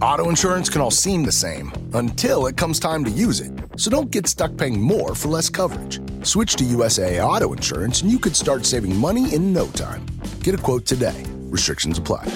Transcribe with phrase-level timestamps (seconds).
[0.00, 3.52] Auto insurance can all seem the same until it comes time to use it.
[3.76, 6.00] So don't get stuck paying more for less coverage.
[6.24, 10.04] Switch to USAA Auto Insurance and you could start saving money in no time.
[10.40, 11.24] Get a quote today.
[11.50, 12.26] Restrictions apply.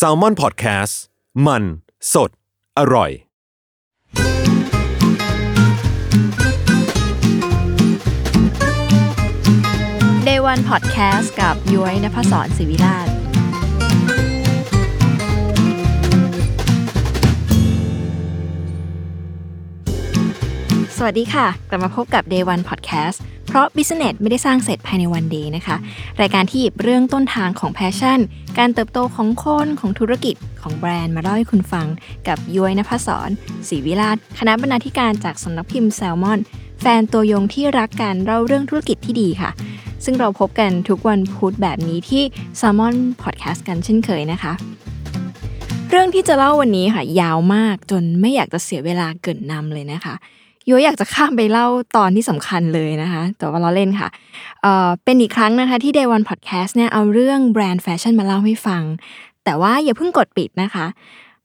[0.00, 0.94] s a l ม o n PODCAST
[1.46, 1.62] มัน
[2.12, 2.30] สด
[2.78, 3.10] อร่อย
[10.26, 13.17] Day One Podcast กับย้อยนภศรศิวิราช
[21.01, 25.77] สวัสดีค่ะ กลับมาพบกับ Day One Podcast เพราะ Business ไม่ได้สร้างเสร็จภายในวันเดย์นะคะ
[26.21, 28.19] รายการที่หยิบเรื่องต้นทางของแพชชั่น
[28.57, 31.87] การเติบโตของคนของธุรกิจของแบรนด์มาเล่าให้คุณฟัง
[32.27, 33.29] กับย้อยนภศร
[33.67, 36.39] ศิวิราชคณะบรรณาธิการจากสำนักพิมพ์แซลมอน
[36.81, 39.49] แฟนตัวยงที่รักการเล่าเรื่องธุรกิจที่ดีค่ะ
[40.03, 42.23] ซึ่งเราพบกันทุกวันพุธแบบนี้ที่
[42.59, 44.53] Salmon Podcast กันเช่นเคยนะคะ
[45.89, 50.15] เรื่องที่จะเล่าวันนี้ค่ะยาวมากจนไม่อยากจะเสียเวลาเกริ่นนำเลยนะคะ
[50.69, 51.67] ย้อยอยากจะข้ามไปเล่า
[51.97, 54.09] ตอนที่สำคัญเลยนะคะ แต่ว่าเราเล่นค่ะ
[54.61, 58.83] เอ่อเป็นอีกครั้งนะคะที่ Day One Podcast เนี่ยเอาเรื่องแบรนด์แฟชั่นมาเล่าให้ฟัง
[59.43, 60.85] แต่ว่าอย่าเพิ่งกดปิดนะคะ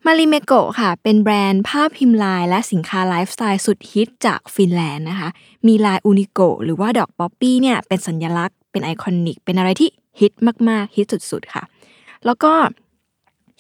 [0.07, 5.29] Marimekko ค่ะ เป็นแบรนด์ผ้าพิมพ์ลาย และสินค้าไลฟ์สไตล์สุดฮิตจากฟินแลนด์นะคะ
[5.67, 9.89] มีลาย Unikko หรือว่าดอกป๊อปปี้เนี่ยเป็นสัญลักษณ์เป็น iconic เป็นอะไรที่
[10.21, 10.33] ฮิต
[10.69, 11.63] มาก ๆ ฮิตสุด ๆ ค่ะ
[12.27, 12.53] แล้วก็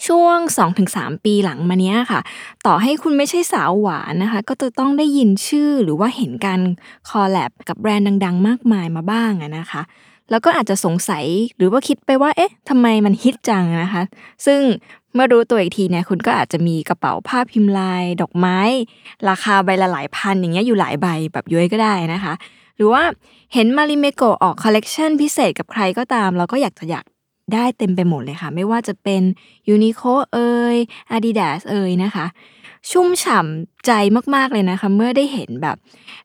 [0.07, 0.39] ช่วง
[0.83, 2.21] 2-3 ปีหลังมาเนี้ยค่ะ
[2.67, 6.61] ต่อให้คุณไม่ใช่สาวหวานนะคะ ก็จะต้องได้ยินชื่อหรือว่าเห็นการ
[7.09, 9.83] collab กับแบรนด์ดัง ๆ มากมายมาบ้างอะนะคะ
[10.31, 11.25] แล้วก็อาจจะสงสัย
[11.57, 14.03] หรือว่าคิดไปว่า เอ๊ะทำไมมันฮิตจังนะคะ
[14.47, 14.61] ซึ่ง
[15.15, 18.59] เมื่อรู้ตัวอีกทีเนี่ยคุณก็อาจจะมีกระเป๋าผ้าพิมพ์ลาย ดอกไม้
[19.29, 22.35] ราคาใบละหลายพันอย่างเงี้ยอยู่หลายใบแบบย้อยก็ได้นะคะ
[22.77, 23.03] หรือว่า
[23.55, 27.05] เห็น Marimekko ออกคอลเลกชันพิเศษกับใครก็ตาม เราก็อยากจะอยาก
[27.53, 29.23] ได้เต็มไปหมดเลยค่ะ ไม่ว่าจะเป็น
[29.69, 30.03] Uniqlo
[30.33, 30.77] เอ่ย
[31.17, 32.27] Adidas เอ่ยนะคะ
[32.91, 33.91] ชุ่มฉ่ำใจ
[34.35, 35.77] มาก ๆ เลยนะคะ เมื่อได้เห็นแบบ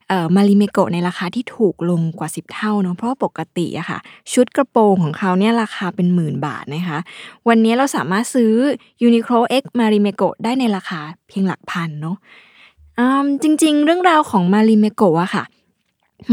[0.08, 3.98] เออ Marimekko ในราคาที่ถูกลงกว่า 10 เท่าเนาะเพราะปกติอะค่ะ
[4.32, 6.98] ชุดกระโปรงของเขาเนี่ยราคาเป็นหมื่นบาทนะคะ
[7.48, 8.52] วันนี้เราสามารถซื้อ
[9.06, 12.16] Uniqlo X Marimekko ได้ในราคาเพียงหลักพันเนาะ
[12.98, 15.44] อืมจริง ๆ เรื่องราวของ Marimekko อะค่ะ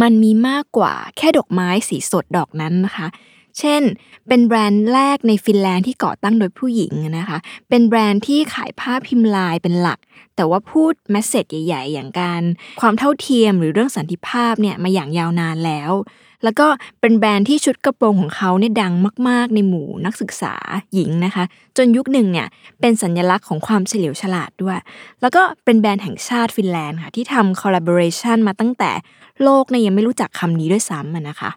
[0.01, 3.07] มันมีมากกว่าแค่ดอกไม้สีสดดอกนั้นนะคะ
[3.59, 3.81] เช่น
[4.27, 7.37] เป็นแบรนด์แรกในฟินแลนด์ที่ก่อตั้งโดยผู้หญิงนะคะ
[7.69, 9.99] เป็นแบรนด์ที่ขายผ้าพิมพ์ลายเป็นหลัก
[10.35, 12.41] แต่ว่าพูด message ใหญ่ ๆ อย่างการ
[12.81, 15.91] ความเท่าเทียมหรือเรื่องสันติภาพเนี่ยมาอย่างยาวนานแล้ว
[16.43, 16.67] แล้วก็
[17.01, 18.93] เป็นแบรนด์ที่ชุดกระโปรงของเขาเนี่ยดัง
[19.29, 20.53] มาก ๆ ในหมู่นักศึกษา
[20.93, 21.43] หญิงนะคะ
[21.77, 22.47] จนยุคหนึ่งเนี่ย
[22.81, 24.77] เป็นสัญลักษณ์ของความเฉลียวฉลาดด้วย
[25.21, 28.91] แล้วก็เป็นแบรนด์แห่งชาติฟินแลนด์ค่ะที่ทำ collaboration มาตั้งแต่
[29.43, 31.51] โลกเนี่ยยังไม่รู้จักคำนี้ด้วยซ้ำนะคะ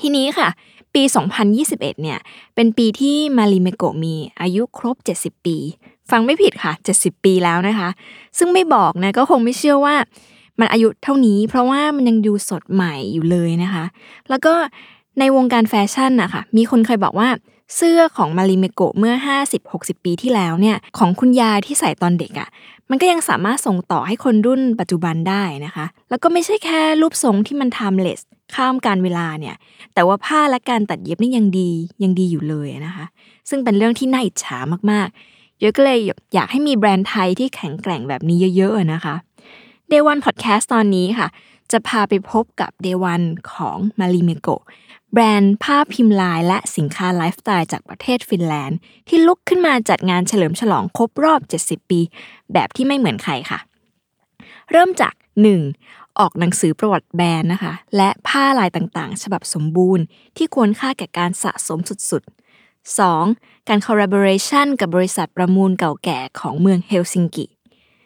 [0.00, 0.48] ทีนี้ค่ะ
[0.94, 1.02] ปี
[1.52, 2.18] 2021 เนี่ย
[2.54, 5.56] เป็นปีที่มาริเมโกะมีอายุครบ 70 ปี
[6.10, 7.88] ฟังไม่ผิดค่ะ 70 ปีแล้วนะคะ
[8.38, 9.96] ซึ่งไม่บอกนะก็คงไม่เชื่อว่า
[10.60, 13.84] มันอายุเท่านี้ เพราะว่ามันยังดูสดใหม่อยู่เลยนะคะ
[14.30, 14.54] แล้วก็
[15.18, 17.28] ในวงการแฟชั่นนะคะมีคนเคยบอกว่า
[17.76, 19.14] เสื้อของ Marimekko เมื่อ
[19.60, 22.48] 50-60 ปีที่แล้วเนี่ย ของคุณยายที่ใส่ตอนเด็กอะค่ะ
[22.90, 28.20] มันก็ยังสามารถส่งต่อให้คนรุ่นปัจจุบันได้นะคะ แล้วก็ไม่ใช่แค่รูปทรงที่มัน timeless
[28.54, 29.56] ข้ามกาลเวลาเนี่ย
[29.94, 31.70] แต่ว่าผ้าและการตัดเย็บนี่ยังดี
[32.02, 33.06] ยังดีอยู่เลยนะคะ
[33.48, 34.58] ซึ่งเป็นเรื่องที่น่าอิจฉา
[34.90, 35.98] มากๆ ย้อยก็เลย
[36.34, 39.14] อยากให้มีแบรนด์ไทยที่แข็งแกร่งแบบนี้เยอะๆนะคะ
[39.90, 41.28] Day One Podcast ตอนนี้ค่ะ
[41.72, 44.48] จะพาไปพบกับ Day One ของ Marimekko
[45.12, 52.00] แบรนด์ผ้าพิมพ์ลายและสินค้าไลฟ์สไตล์จากประเทศฟินแลนด์ ที่ลุกขึ้นมาจัดงานเฉลิมฉลองครบรอบ 70 ปี
[52.52, 53.58] แบบที่ไม่เหมือนใครค่ะ
[54.72, 55.14] เริ่มจาก
[55.64, 56.01] 1.
[56.18, 60.04] ออกหนังสือประวัติแบรนด์นะคะ และผ้าลายต่างๆ ฉบับสมบูรณ์
[60.36, 61.78] ที่ควรค่าแก่การสะสม
[62.10, 63.68] สุดๆ 2.
[63.68, 67.44] การ collaboration กับบริษัทประมูลเก่าแก่ของเมืองเฮลซิงกิ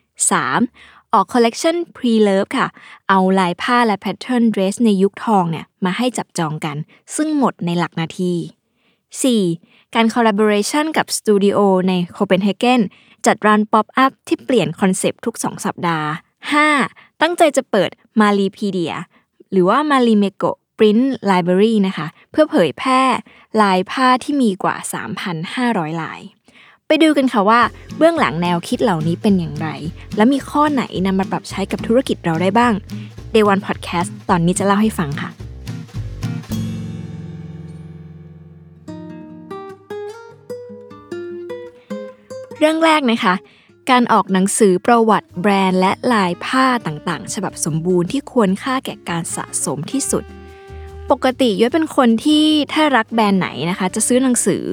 [0.06, 1.12] 3.
[1.12, 2.68] ออกคอลเลกชัน Pre-Love ค่ะ
[3.08, 6.76] เอาลายผ้าและ pattern dress ในยุคทองเนี่ยมาให้จับจองกัน
[7.16, 8.32] ซึ่งหมดในหลักนาที
[9.34, 9.94] 4.
[9.94, 11.58] การ collaboration กับสตูดิโอ
[11.88, 12.80] ในโคเปนเฮเกน
[13.26, 16.08] จัดร้าน pop-up ที่เปลี่ยน concept ทุก 2 สัปดาห์
[16.64, 17.05] 5.
[17.22, 18.94] ตั้งใจจะเปิด Maripedia
[19.50, 20.44] หรือว่า Marimekko
[20.78, 23.02] Print Library นะคะ เพื่อเผยแพร่
[23.60, 24.76] ลายผ้าที่มีกว่า
[25.38, 26.20] 3,500 ลาย
[26.86, 27.60] ไปดูกันค่ะว่า
[27.96, 29.68] เบื้องหลังแนวคิดเหล่านี้เป็นอย่างไร
[30.16, 32.72] และมีข้อไหนนำมาปรับใช้กับธุรกิจเราได้บ้าง
[33.34, 35.30] Day One Podcast ตอนนี้จะเล่าให้ฟังค่ะ
[42.58, 43.34] เรื่องแรกนะคะ
[43.90, 50.24] การออกหนังสือประวัติแบรนด์และลายผ้าต่างๆ ฉบับสมบูรณ์ที่ควรค่าแก่การสะสมที่สุด
[51.10, 54.64] ปกติย้อยเป็นคนที่ถ้ารักแบรนด์ไหนนะคะ จะซื้อหนังสือ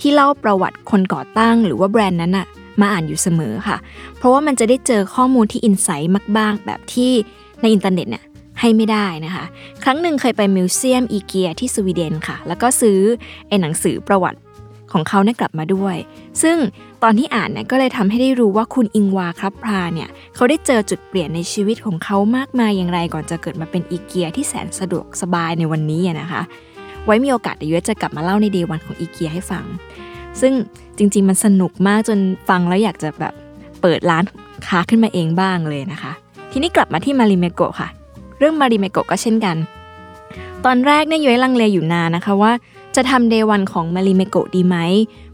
[0.00, 2.46] ที่เล่าประวัติคนก่อตั้ง หรือว่าแบรนด์นั้นอะ
[2.80, 3.76] มาอ่านอยู่เสมอค่ะ
[4.18, 7.12] เพราะว่ามันจะได้เจอข้อมูลที่ insight มากบ้างแบบที่
[7.60, 8.24] ในอินเทอร์เน็ตเนี่ย
[8.60, 9.44] ให้ไม่ได้นะคะ
[9.84, 12.98] ครั้งหนึ่งเคยไป museum IKEA ที่สวีเดนค่ะ แล้วก็ซื้อ
[13.48, 14.38] ไอ้หนังสือประวัติ
[14.92, 15.96] ของเขาเนี่ยกลับมาด้วย
[16.42, 16.56] ซึ่ง
[17.02, 26.42] ตอนที่อ่านเนี่ยก็เลยทำให้ได้รู้ว่าคุณ Ingvar Kamprad เนี่ยเขาได้เจอจุดเปลี่ยนในชีวิตของเขามากมายอย่างไรก่อนจะเกิดมาเป็นอีเกียที่แสนสะดวกสบายในวันนี้นะคะ
[27.04, 29.64] ไว้มีโอกาสเดี๋ยวจะกลับมาเล่าใน Day One ของอีเกียให้ฟัง
[30.40, 30.52] ซึ่ง
[30.98, 32.18] จริง ๆ มันสนุกมากจน
[32.48, 33.34] ฟังแล้วอยากจะแบบ
[33.82, 34.24] เปิดร้าน
[34.66, 36.12] ค้าขึ้นมาเองบ้างเลยนะคะ
[36.52, 37.88] ทีนี้กลับมาที่ Marimekko ค่ะ
[38.38, 39.56] เรื่อง Marimekko ก็เช่นกัน
[40.64, 42.52] ตอนแรกเนี่ยย้อยลังเลอยู่นานนะคะว่า
[42.96, 44.76] จะทำ Day One ของ Marimekko ดีไหม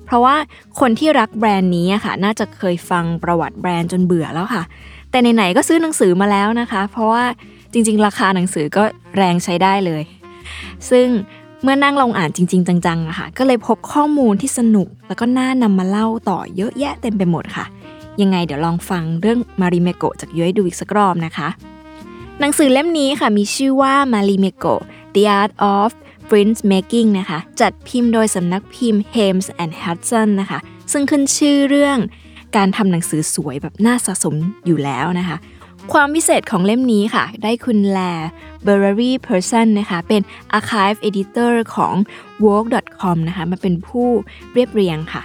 [0.04, 0.36] เพราะว่า
[0.80, 4.62] คนที่รักแบรนด์นี้ค่ะ น่าจะเคยฟังประวัติแบรนด์จนเบื่อแล้วค่ะ
[5.10, 7.24] แต่ไหนๆก็ซื้อหนังสือมาแล้วนะคะ เพราะว่า
[7.72, 8.82] จริง ๆ ราคาหนังสือก็
[9.16, 10.02] แรงใช้ได้เลย
[10.90, 11.06] ซึ่ง
[11.62, 17.64] เมื่อนั่งลงอ่านจริง ๆ จังๆอะค่ะ ก็เลยพบข้อมูลที่สนุก แล้วก็น่านำมาเล่าต่อเยอะแยะเต็มไปหมดค่ะ
[18.20, 21.48] ยังไงเดี๋ยวลองฟังเรื่องมาริเมโกจากย้อยดูอีกสักรอบนะคะ
[22.40, 24.66] หนังสือเล่มนี้ค่ะมีชื่อว่ามาริเมโก
[25.14, 25.90] The Art of
[26.28, 30.58] Print Making นะคะ จัดพิมพ์โดยสำนักพิมพ์ Hames and Hudson นะคะ
[30.92, 31.98] ซึ่งขึ้นชื่อเรื่อง
[32.56, 34.34] การทำหนังสือสวยแบบน่าสะสม
[34.66, 35.36] อยู่แล้วนะคะ
[35.92, 37.98] ความพิเศษของเล่มนี้ค่ะ ได้คุณแล
[38.66, 40.22] b e r r y Person นะคะ เป็น
[40.58, 41.94] Archive Editor ของ
[42.44, 44.08] Vogue.com นะคะ มาเป็นผู้
[44.54, 45.22] เรียบเรียงค่ะ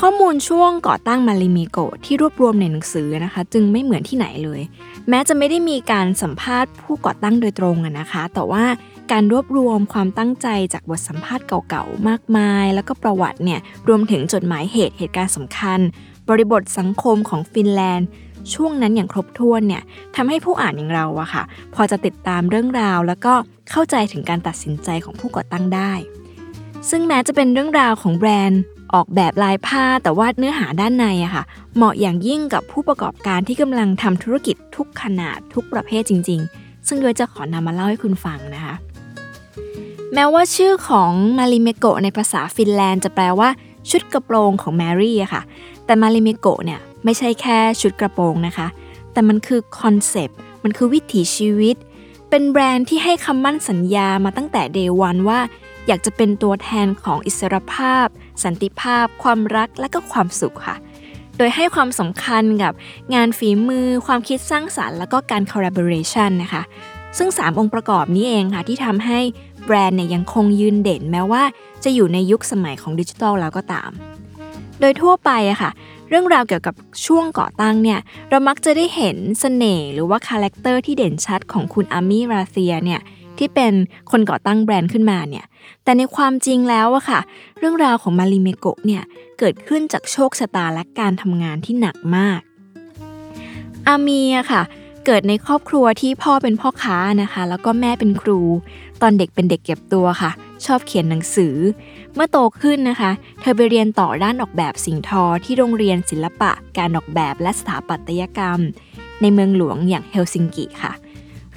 [0.00, 4.60] ข้อมูลช่วงก่อตั้งมาริเมโกที่รวบรวมในหนังสือนะคะ จึงไม่เหมือนที่ไหนเลย
[5.08, 8.64] แม้จะไม่ได้มีการสัมภาษณ์ผู้ก่อตั้งโดยตรงนะคะ แต่ว่า
[9.10, 15.78] การรวบรวมความตั้งใจจากบทสัมภาษณ์เก่าๆ มากมาย แล้วก็ประวัติเนี่ยรวมถึงจดหมายเหตุเหตุการณ์สำคัญ
[16.28, 18.08] บริบทสังคมของฟินแลนด์
[18.54, 19.82] ช่วงนั้นอย่างครบถ้วนเนี่ย
[20.16, 21.42] ทำให้ผู้อ่านอย่างเราอะค่ะ
[21.74, 23.34] พอจะติดตามเรื่องราว แล้วก็
[23.70, 25.92] เข้าใจถึงการตัดสินใจของผู้ก่อตั้งได้
[26.90, 28.62] ซึ่งแม้จะเป็นเรื่องราวของแบรนด์
[28.94, 31.44] ออกแบบลายผ้าแต่ว่าเนื้อหาด้านในอะค่ะ
[31.76, 38.74] เหมาะอย่างยิ่งกับผู้ประกอบการที่กำลังทำธุรกิจทุกขนาดทุกประเภทจริง ๆ ซึ่งด้วยจะขอนำมาเล่าให้คุณฟังนะคะ
[40.14, 43.48] แม้ว่าชื่อของมาริเมโกะในภาษาฟินแลนด์จะแปลว่า
[43.90, 45.42] ชุดกระโปรงของแมรี่อะค่ะ
[45.84, 48.66] แต่มาริเมโกะเนี่ยไม่ใช่แค่ชุดกระโปรงนะคะ
[49.12, 51.76] แต่มันคือคอนเซปต์ มันคือวิถีชีวิต
[52.30, 55.40] เป็นแบรนด์ที่ให้คำมั่นสัญญามาตั้งแต่ day one ว่า
[55.86, 58.06] อยากจะเป็นตัวแทนของอิสรภาพ
[58.44, 60.76] สันติภาพ ความรักและก็ความสุขค่ะ
[61.36, 62.72] โดยให้ความสำคัญกับ
[63.14, 66.62] งานฝีมือ ความคิดสร้างสรรค์ แล้วก็การ collaboration นะคะ
[67.18, 69.20] ซึ่ง 3 องค์ประกอบนี้เองค่ะที่ทำให้
[69.64, 71.42] แบรนด์เนี่ยยังคงยืนเด่นแม้ว่า
[71.84, 73.90] จะอยู่ในยุคสมัยของดิจิทัลแล้วก็ตาม
[74.80, 75.70] โดยทั่วไปอะค่ะ
[76.08, 76.74] เรื่องราวเกี่ยวกับ
[77.06, 77.98] ช่วงก่อตั้งเนี่ย
[78.30, 83.00] เรามักจะได้เห็นเสน่ห์หรือว่า character ที่เด่นชัดของคุณอามี่ราเทียเนี่ย
[83.38, 83.72] ที่เป็น
[84.10, 85.44] คนก่อตั้งแบรนด์ขึ้นมาเนี่ย
[85.84, 87.20] แต่ในความจริงแล้วอะค่ะ
[87.58, 89.02] เรื่องราวของมาริเมโกะเนี่ย
[89.38, 92.40] เกิดขึ้นจากโชคชะตาและการทำงานที่หนักมาก
[93.86, 98.40] อามีอะค่ะเเกิดในครอบครัวที่พ่อเป็นพ่อค้านะคะ แล้วก็แม่เป็นครู
[99.02, 100.30] ตอนเด็กเป็นเด็กเก็บตัวค่ะ
[100.64, 101.56] ชอบเขียนหนังสือ
[102.14, 108.58] เมื่อโตขึ้นนะคะ เธอไปเรียนต่อด้านออกแบบสิ่งทอที่โรงเรียนศิลปะ การออกแบบและสถาปัตยกรรม
[109.20, 110.92] ในเมืองหลวงอย่างเฮลซิงกิค่ะ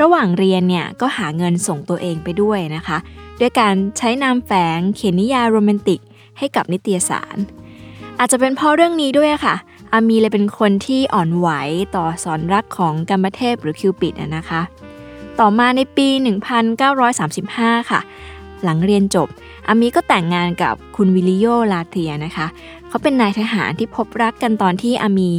[0.01, 2.97] ระหว่างเรียนเนี่ยก็หาเงินส่งตัวเองไปด้วยนะคะ
[3.39, 5.99] ด้วยการใช้นามแฝงเขียนนิยายโรแมนติก
[6.37, 7.37] ให้กับนิตยสาร
[8.19, 9.55] อาจจะเป็นเพราะเรื่องนี้ด้วยค่ะ
[9.95, 11.49] อามีเลยเป็นคนที่อ่อนไหว
[11.95, 14.61] ต่อสอนรักของกัมมเทพหรือคิวปิดนะคะ
[15.39, 16.07] ต่อมาในปี
[17.19, 17.99] 1935 ค่ะ
[18.63, 19.27] หลังเรียนจบ
[19.67, 22.47] อามีก็แต่งงานกับคุณวิลิโยลาเทียนะคะ
[22.87, 25.29] เขาเป็นนายทหารที่พบรักกันตอนที่อามี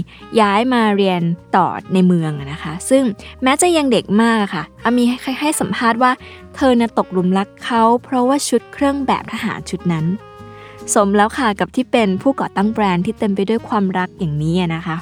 [0.41, 1.23] ย้ายมาเรียน
[1.57, 3.03] ต่อในเมืองนะคะ ซึ่ง
[3.43, 6.13] แม้จะยังเด็กมากค่ะ อามีให้ให้สัมภาษณ์ว่า
[6.55, 10.07] เธอน่ะตกหลุมรักเขาเพราะว่าชุดเครื่องแบบทหารชุดนั้น
[10.95, 14.97] สมแล้วค่ะกับที่เป็นผู้ก่อตั้งแบรนด์ที่เต็มไปด้วยความรักอย่างนี้นะคะ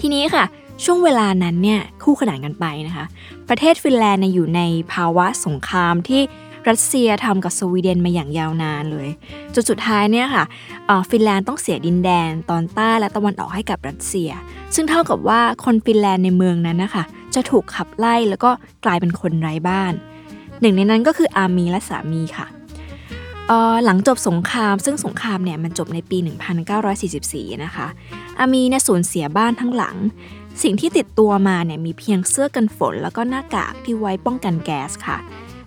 [0.00, 0.44] ทีนี้ค่ะ
[0.84, 3.04] ช่วงเวลานั้นเนี่ยคู่ขนานกันไปนะคะ
[3.48, 4.60] ประเทศฟินแลนด์อยู่ใน
[4.92, 6.22] ภาวะสงครามที่
[6.68, 9.08] รัสเซียทำกับสวีเดนมาอย่างยาวนานเลย
[9.54, 10.44] จนสุดท้ายเนี่ยค่ะ
[11.10, 14.30] ฟินแลนด์ต้องเสียดินแดนตอนใต้และตะวันออกให้กับรัสเซีย
[14.74, 17.04] ซึ่งเท่ากับว่าคนฟินแลนด์ในเมืองนั้นนะคะ
[17.34, 18.50] จะถูกขับไล่แล้วก็
[18.84, 19.92] กลายเป็นคนไร้บ้าน
[20.60, 22.46] หนึ่งในนั้นก็คืออามีและสามีค่ะ
[23.84, 26.18] หลังจบสงคราม ซึ่งสงครามเนี่ยมันจบในปี
[26.90, 27.86] 1944 นะคะ
[28.38, 29.96] อามีเนี่ยสูญเสียบ้านทั้งหลัง
[30.62, 35.18] สิ่งที่ติดตัวมาเนี่ยมีเพียงเสื้อกันฝน แล้วก็หน้ากากที่ไว้ป้องกันแก๊สค่ะ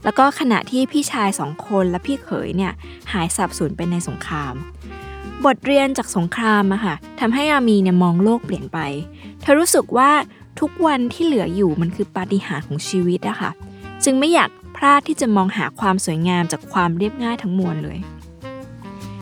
[0.04, 2.72] แล้วก็ขณะที่พี่ชายสองคนและพี่เขยเนี่ย
[3.14, 4.54] หายสับสูญไปในสงคราม
[5.46, 8.80] บทเรียนจากสงครามอะค่ะทำให้อามีเนี่ยมองโลกเปลี่ยนไป
[9.42, 10.12] เธอรู้สึกว่า
[10.60, 13.52] ทุกวันที่เหลืออยู่มันคือปาฏิหาริย์ของชีวิตอะค่ะ
[14.04, 17.98] จึงไม่อยาก พลาดที่จะมองหาความสวยงามจากความเรียบง่ายทั้งมวลเลย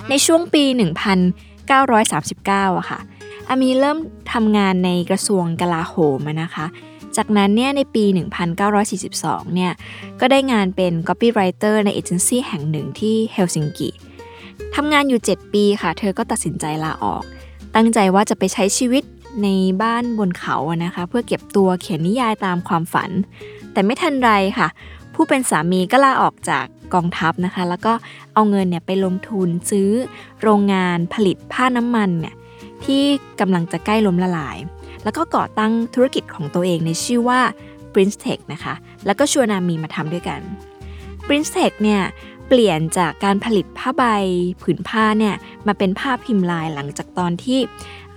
[0.09, 0.63] ในช่วงปี
[1.51, 2.99] 1939อะค่ะ
[3.47, 3.97] อามีเริ่ม
[4.33, 6.65] ทำงานในกระทรวงกลาโหมนะคะ
[7.17, 8.03] จากนั้นเนี่ยในปี
[8.79, 9.71] 1942 เนี่ย
[10.19, 13.89] ก็ได้งานเป็น copywriter ในเอเจนซี่แห่งหนึ่งที่เฮลซิงกิ
[14.75, 17.23] ทำงานอยู่ 7 ปีค่ะ เธอก็ตัดสินใจลาออก
[17.75, 19.03] ตั้งใจว่าจะไปใช้ชีวิต
[19.43, 19.47] ใน
[19.81, 23.11] บ้านบนเขาอะนะคะ เพื่อเก็บตัวเขียนนิยายตามความฝัน
[23.73, 24.67] แต่ไม่ทันไรค่ะ
[25.19, 27.93] ผู้เป็นสามีก็ลาออกจากกองทัพนะคะ แล้วก็
[28.33, 29.89] เอาเงินเนี่ยไปลงทุนซื้อ
[30.41, 32.35] โรงงานผลิตผ้าน้ำมันเนี่ย
[32.83, 33.03] ที่
[33.39, 34.57] กำลังจะใกล้ล้มละลาย
[35.03, 37.39] แล้วก็ก่อตั้งธุรกิจของตัวเองในชื่อว่า
[37.93, 38.73] Prince Tech นะคะ
[39.05, 40.39] แล้วก็ชวนอามีมาทำด้วยกัน
[41.25, 42.01] Prince Tech เนี่ย
[42.47, 44.03] เปลี่ยนจากการผลิตผ้าใบ
[44.61, 45.35] ผืนผ้าเนี่ย
[45.67, 47.59] มาเป็นผ้าพิมพ์ลายหลังจากตอนที่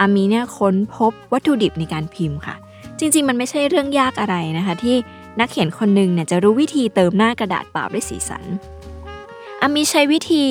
[0.00, 2.56] อามีเนี่ยค้นพบวัตถุดิบในการพิมพ์ค่ะ
[2.98, 4.96] จริงๆ มันไม่ใช่เรื่องยากอะไรนะคะที่
[5.40, 8.44] นักเขียนคนหนึ่งเนี่ยจะรู้วิธีเติมหน้ากระดาษเปล่าด้วยสีสัน
[9.60, 10.44] อามีใช้วิธี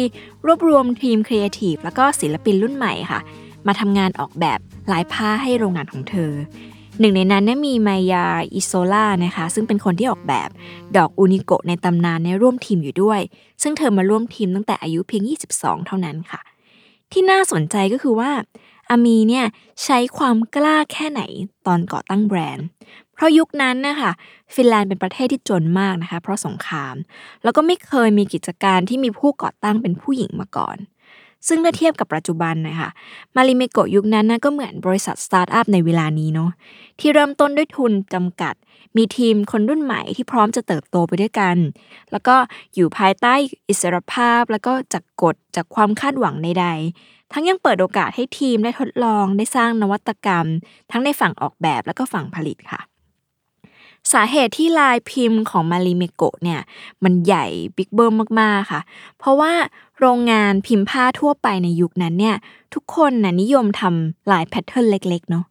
[0.46, 3.20] รวบรวมทีมครีเอทีฟแล้วก็ศิลปินรุ่นใหม่ค่ะ
[3.68, 4.60] มาทำงานออกแบบ
[4.92, 6.32] ลายผ้าให้โรงงานของเธอ
[7.00, 10.50] หนึ่งในนั้นเนี่ยมีมายาอิโซล่านะคะ ซึ่งเป็นคนที่ออกแบบ
[10.98, 13.20] ดอกอูนิโกะในตำนานในร่วมทีมอยู่ด้วย
[13.62, 15.24] ซึ่งเธอมาร่วมทีมตั้งแต่อายุเพียง
[15.56, 16.42] 22 เท่านั้นค่ะ
[17.12, 18.32] ที่น่าสนใจก็คือว่า
[18.90, 19.46] อามีเนี่ย
[19.84, 21.22] ใช้ความกล้าแค่ไหน
[21.68, 22.68] ตอนก่อตั้งแบรนด์
[23.20, 24.12] เพราะยุคนั้นนะคะ
[24.54, 26.96] ฟินแลนด์เป็นประเทศที่จนมากนะคะ เพราะสงคราม
[27.44, 30.78] แล้วก็ไม่เคยมีกิจการที่มีผู้ก่อตั้งเป็นผู้หญิงมาก่อน
[31.48, 32.90] ซึ่งถ้าเทียบกับปัจจุบันนะคะ
[33.36, 36.52] มาริเมโกยุคนั้นนะก็เหมือนบริษัทสตาร์ทอัพในเวลานี้เนาะ
[37.00, 38.54] ที่เริ่มต้นด้วยทุนจำกัด
[38.98, 41.58] มีทีมคนรุ่นใหม่ที่พร้อมจะเติบโตไปด้วยกัน
[42.12, 42.36] แล้วก็
[42.76, 43.34] อยู่ภายใต้
[43.68, 50.46] อิสรภาพ แล้วก็จากกฎจากความคาดหวังใดๆทั้งยังเปิดโอกาสให้ทีมได้ทดลองได้สร้างนวัตกรรม
[50.92, 52.82] ทั้งในฝั่งออกแบบแล้วก็ฝั่งผลิตค่ะ
[54.14, 56.60] สาเหตุที่ลายพิมพ์ของมาริเมโกะเนี่ย
[57.04, 57.46] มันใหญ่
[57.78, 58.82] บิ๊กเบิ้มมากๆค่ะ
[59.20, 59.54] เพราะว่า
[60.00, 62.36] โรงงานพิมพ์ผ้าทั่วไปในยุคนั้นเนี่ย
[62.74, 65.46] ทุกคนนะนิยมทำลาย pattern เล็กๆเนาะ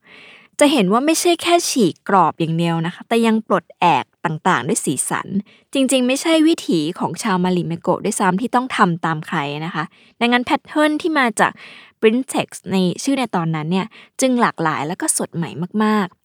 [0.61, 5.29] จะเห็นว่าไม่ใช่แค่ฉีกกรอบอย่างเดียวนะคะ แต่ยังปลดแอกต่างๆ ด้วยสีสัน
[5.73, 9.85] จริง ๆ ไม่ใช่วิถีของชาวมาริเมโกะด้วยซ้ำที่ต้องทำตามใครนะคะ
[10.21, 11.53] ดังนั้น pattern ที่มาจาก
[12.01, 13.87] p r i n t e x ในชื่อในตอนนั้นเนี่ย
[14.21, 15.51] จึงหลากหลายแล้วก็สดใหม่
[15.85, 16.18] มากๆ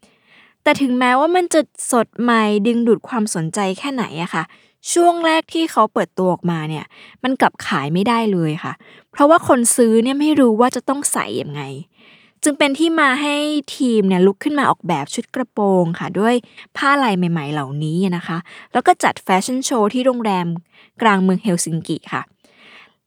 [0.64, 4.44] แต่ถึงแม้ว่ามันจะสดใหม่ดึงดูดความสนใจแค่ไหนอะค่ะ
[4.94, 6.86] ช่วงแรกที่เขาเปิดตัวออกมาเนี่ย
[7.24, 8.74] มันกลับขายไม่ได้เลยค่ะ
[9.12, 11.62] เพราะว่าคนซื้อเนี่ยไม่รู้ว่าจะต้องใส่ยังไง
[12.44, 13.36] จึงเป็นที่มาให้
[13.76, 16.36] ทีมเนี่ยลุกขึ้นมาออกแบบชุดกระโปรงค่ะ ด้วย
[16.78, 18.38] ผ้าลายใหม่ ๆ เหล่านี้นะคะ
[18.74, 20.48] แล้วก็จัดแฟชั่นโชว์ที่โรงแรม
[21.02, 22.22] กลางเมืองเฮลซิงกิค่ะ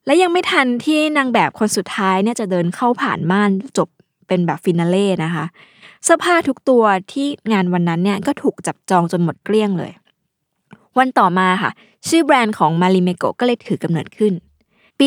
[0.06, 3.88] และยังไม่ทันที่นางแบบคนสุดท้ายเนี่ยจะเดินเข้าผ่านม่านจบ
[4.28, 5.44] เป็นแบบ finale นะคะ
[6.06, 9.92] เสื้อผ้าทุกตัวที่งานวันนั้นเนี่ยก็ถูกจับจองจนหมดเกลี้ยงเลย
[10.98, 11.70] วันต่อมาค่ะ
[12.08, 14.32] ชื่อแบรนด์ของมาริเมโกก็เลยถือกำเนิดขึ้น
[14.98, 15.06] ปี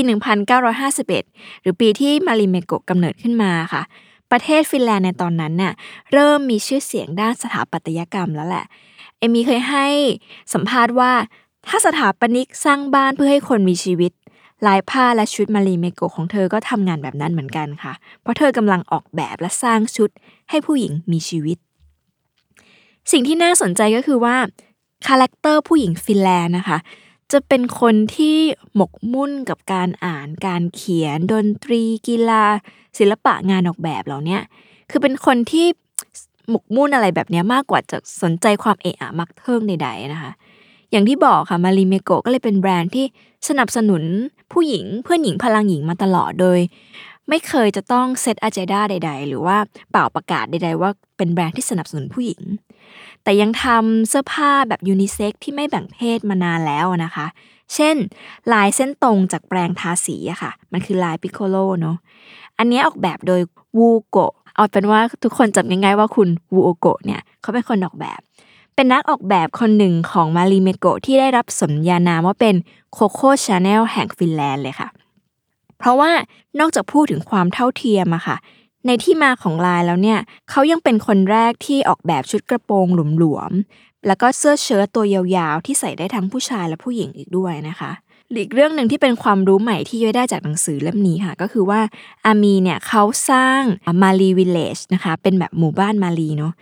[0.81, 3.81] 1951 หรือปีที่มาริเมโกกำเนิดขึ้นมาค่ะ
[4.31, 5.73] ประเทศฟินแลนด์ในตอนนั้นเนี่ย
[6.13, 8.65] เริ่มมีชื่อเสียงด้านสถาปัตยกรรมแล้วแหละ
[9.17, 9.87] อามี่เคยให้
[10.53, 11.11] สัมภาษณ์ว่า
[11.67, 14.11] ถ้าสถาปนิกสร้างบ้านเพื่อให้คนมีชีวิต
[14.67, 20.09] ลายผ้าและชุดมารีเมโกของเธอก็ทำงานแบบนั้นเหมือนกันค่ะ เพราะเธอกำลังออกแบบและสร้างชุด
[20.49, 21.57] ให้ผู้หญิงมีชีวิต
[23.11, 24.35] สิ่งที่น่าสนใจก็คือว่า
[25.07, 26.79] character ผู้หญิงฟินแลนด์นะคะ
[27.31, 28.37] จะเป็นคนที่
[28.75, 32.43] หมกมุ่นกับการอ่าน การเขียน ดนตรี กีฬา
[32.97, 34.37] ศิลปะงานออกแบบเหล่านี้
[34.89, 35.67] คือเป็นคนที่
[36.49, 40.31] หมกมุ่นอะไรแบบนี้มากกว่าจะสนใจความเอะอะมะเทิ่งใดๆนะคะ
[40.91, 43.05] อย่างที่บอกค่ะมาริเมโกก็เลยเป็นแบรนด์ที่
[43.47, 44.03] สนับสนุน
[44.53, 46.59] ผู้หญิงเพื่อนหญิงพลังหญิงมาตลอดโดย
[47.29, 49.57] ไม่เคยจะต้อง set agenda ใด ๆ หรือว่า
[49.91, 52.41] ป่าวประกาศใด ๆ ว่าเป็นแบรนด์ที่สนับสนุนผู้หญิง
[53.23, 57.25] แต่ยังทำเสื้อผ้าแบบยูนิเซ็กที่ไม่แบ่งเพศมานานแล้วนะคะ
[57.75, 57.95] เช่น
[58.53, 61.97] ลายเส้นตรงจากแปรงทาสีอะค่ะ มันคือลายปิโคโลเนาะ
[62.57, 63.41] อันนี้ออกแบบโดย
[63.77, 68.19] วูโอโกะเอาเป็นว่าทุกคนจำง่ายๆว่าคุณวูโอโกะเนี่ยเขาเป็นคนออกแบบ
[68.75, 72.55] เป็นนักออกแบบคนหนึ่งของมาริเมโกะที่ได้รับสมญานามว่าเป็น
[72.93, 74.89] โคโค่ชาแนลแห่งฟินแลนด์เลยค่ะ
[75.79, 76.11] เพราะว่า
[76.59, 78.37] นอกจากพูดถึงความเท่าเทียมอะค่ะ
[78.87, 80.19] ในที่มาของลายแล้วเนี่ย
[80.49, 87.91] เขายังเป็นคนแรกที่ออกแบบชุดกระโปรงหลวมๆแล้วก็เสื้อเชิ้ตตัวยาวๆ ที่ใส่ได้ทั้งผู้ชายและผู้หญิงอีกด้วยนะคะ
[88.37, 91.79] อีกเรื่องหนึ่งที่เป็นความรู้ใหม่ที่ย้อยได้จากหนังสือเล่มนี้ค่ะ ก็คือว่า
[92.25, 93.61] อามีเนี่ยเขาสร้าง
[94.03, 96.53] มารีวิลเลจนะคะเป็นแบบหมู่บ้านมารีเนาะ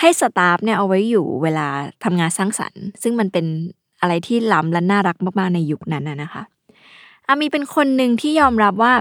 [0.00, 1.66] ให้ staff เนี่ยเอาไว้อยู่เวลา
[2.04, 3.46] ทำงานสร้างสรรค์ ซึ่งมันเป็น
[4.00, 6.42] อะไรที่ล้ำและน่ารักมากๆในยุคนั้นนะคะ
[7.32, 8.94] อามีเป็นคนหนึ่งที่ยอมรับว่า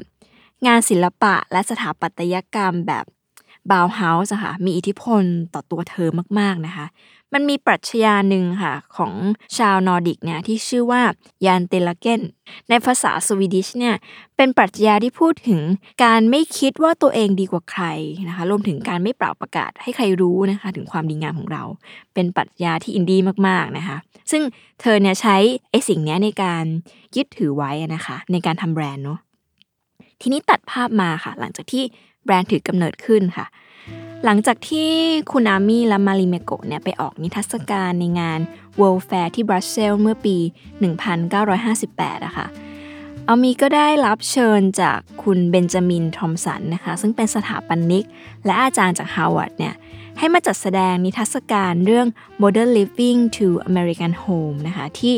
[0.68, 3.06] งานศิลปะและสถาปัตยกรรมแบบ
[3.72, 5.24] บาวเฮาส์ค่ะมีอิทธิพล
[5.54, 6.10] ต่อตัวเธอ
[6.40, 6.86] มาก ๆ นะคะ
[7.34, 9.14] มันมีปรัชญาหนึ่งค่ะของ
[9.58, 11.02] ชาวนอร์ดิกเนี่ยที่ชื่อว่า
[11.46, 12.22] ยานเตลเกน
[12.70, 13.96] ในภาษาสวีดิชเนี่ย
[14.38, 15.62] เป็นปรัชญาที่พูดถึง
[16.04, 17.86] การไม่คิดว่าตัวเองดีกว่าใคร
[18.28, 21.64] นะคะรวมถึงการไม่ป่าวประกาศให้ใครรู้นะคะถึงความดีงามของเรา
[22.14, 23.98] เป็นปรัชญาที่อินดี้มากๆนะคะ
[24.32, 24.44] ซึ่ง
[24.82, 25.36] เธอเนี่ยใช้
[25.72, 26.66] ไอ้สิ่งนี้ในการ
[27.16, 29.20] ยึดถือไว้นะคะในการทำแบรนด์เนาะ
[30.22, 31.84] ทีนี้ตัดภาพมาค่ะ หลังจากที่
[32.26, 33.46] แบรนด์ถือกำเนิดขึ้นค่ะ
[34.26, 34.92] หลังจากที่
[35.32, 38.40] คุณอามี่และมาริเมโกเนี่ยไปออกนิทรรศการในงาน
[38.80, 40.38] World Fair ที่บรัสเซลเมื่อปี
[41.12, 42.48] 1958อะค่ะ
[43.28, 48.06] อามีก็ได้รับเชิญจากคุณเบนจามินทอมสันนะคะ ซึ่งเป็นสถาปนิก
[48.46, 49.74] และอาจารย์จากฮาร์วาร์ดเนี่ย
[50.18, 52.08] ให้มาจัดแสดงนิทรรศการเรื่อง
[52.42, 55.16] Modern Living to American Home นะคะที่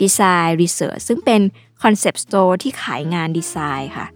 [0.00, 1.40] Design Research ซึ่งเป็น
[1.82, 4.06] concept store ที่ขายงานดีไซน์ค่ะ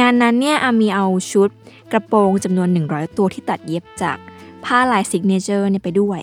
[0.00, 1.50] งานนั้นเนี่ยอามีเอาชุด
[1.92, 4.18] กระโปรงจำนวน 100 ตัวที่ตัดเย็บจาก
[4.64, 6.20] ผ้าลาย signature เนี่ยไปด้วย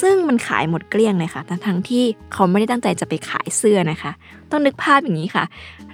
[0.00, 4.12] ซึ่งมันขายหมดเกลี้ยงเลยค่ะ ทั้งทั้งที่เขาไม่ได้ตั้งใจจะไปขายเสื้อนะคะ
[4.50, 5.44] ต้องนึกภาพอย่างนี้ค่ะ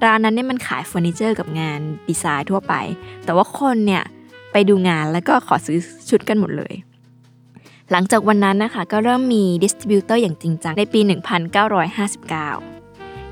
[0.05, 2.75] ร้านนั้นเนี่ยมันขายเฟอร์นิเจอร์กับงานดีไซน์ทั่วไป
[3.25, 4.03] แต่ว่าคนเนี่ย
[4.53, 5.79] ไปดูงานแล้วก็ขอซื้อ
[6.11, 6.75] ชุดกันหมดเลย
[7.91, 11.11] หลังจากวันนั้นนะคะก็เริ่มมี distributor อย่างจริงจังในปี 1959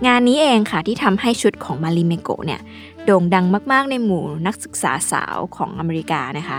[0.06, 2.61] งานนี้เองค่ะที่ทำให้ชุดของมาริเมโกเนี่ย
[3.10, 6.58] โด่งดังมาก ๆ ในหมู่นักศึกษาสาวของอเมริกานะคะ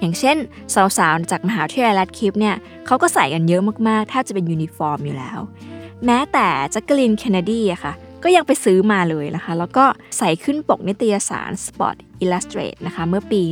[0.00, 0.36] อย่างเช่น
[0.74, 5.38] สาว ๆ จากมหาวิทยาลัย Radcliffe เนี่ยเขาก็ใส่กันเยอะมาก ๆ แทบจะเป็นยูนิฟอร์มอยู่แล้ว
[6.06, 9.84] แม้แต่แจ็กเกอลีนเคนเนดีอะค่ะ ก็ยังไปซื้อมาเลยนะคะ แล้วก็
[10.18, 13.42] ใส่ขึ้นปกนิตยสาร Sports Illustrated นะคะ เมื่อปี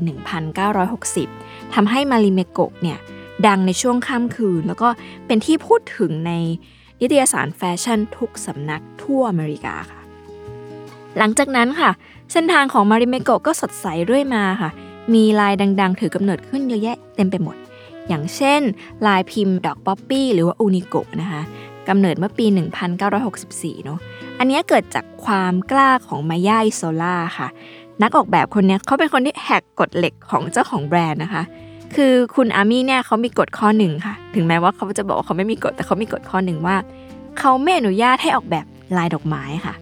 [0.82, 2.98] 1960 ทำให้มาริเมโกะเนี่ย
[3.46, 4.88] ดังในช่วงข้ามคืน แล้วก็
[5.26, 6.32] เป็นที่พูดถึงใน
[7.00, 10.00] นิตยสารแฟชั่นทุกสำนักทั่วอเมริกาค่ะ
[11.18, 11.90] หลังจากนั้นค่ะ
[12.32, 14.70] เส้นทางของมาริเมโกะก็สดใสเรื่อยมาค่ะ
[15.14, 17.56] มีลายดังๆ ถือกำเนิดขึ้นเยอะแยะเต็มไปหมด
[18.08, 18.60] อย่างเช่น
[19.06, 21.42] ลายพิมพ์ดอกป๊อปปี้หรือว่าอูนิโกะนะคะ
[21.88, 22.46] กำเนิดเมื่อปี
[23.14, 23.98] 1964 เนาะ
[24.38, 27.48] อันนี้เกิดจากความกล้าของมายาอิโซล่าค่ะ
[28.02, 31.42] นักออกแบบคนนี้เขาเป็นคนที่แหกกฎเหล็กของเจ้าของแบรนด์นะคะ
[31.94, 36.76] คือคุณอามี่เนี่ยเขามีกฎข้อหนึ่งค่ะ ถึงแม้ว่าเขาจะบอกว่าเขาไม่มีกฎ แต่เขามีกฎข้อหนึ่งว่า
[37.38, 39.74] เขาไม่อนุญาตให้ออกแบบลายดอกไม้ค่ะ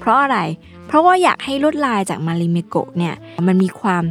[0.00, 0.38] เพราะอะไร
[0.88, 3.14] เพราะว่าอยากให้ลวดลายจากมาริเมโกะเนี่ย
[3.48, 4.02] มันมีความ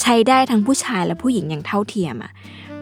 [0.00, 2.32] ใช้ได้ทั้งผู้ชายและผู้หญิงอย่างเท่าเทียมอะ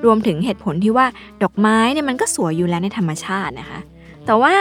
[0.04, 1.06] รวมถึงเหตุผลที่ว่า
[1.42, 3.80] ดอกไม้เนี่ยมันก็สวยอยู่แล้วในธรรมชาตินะคะ
[4.26, 4.54] แต่ว่า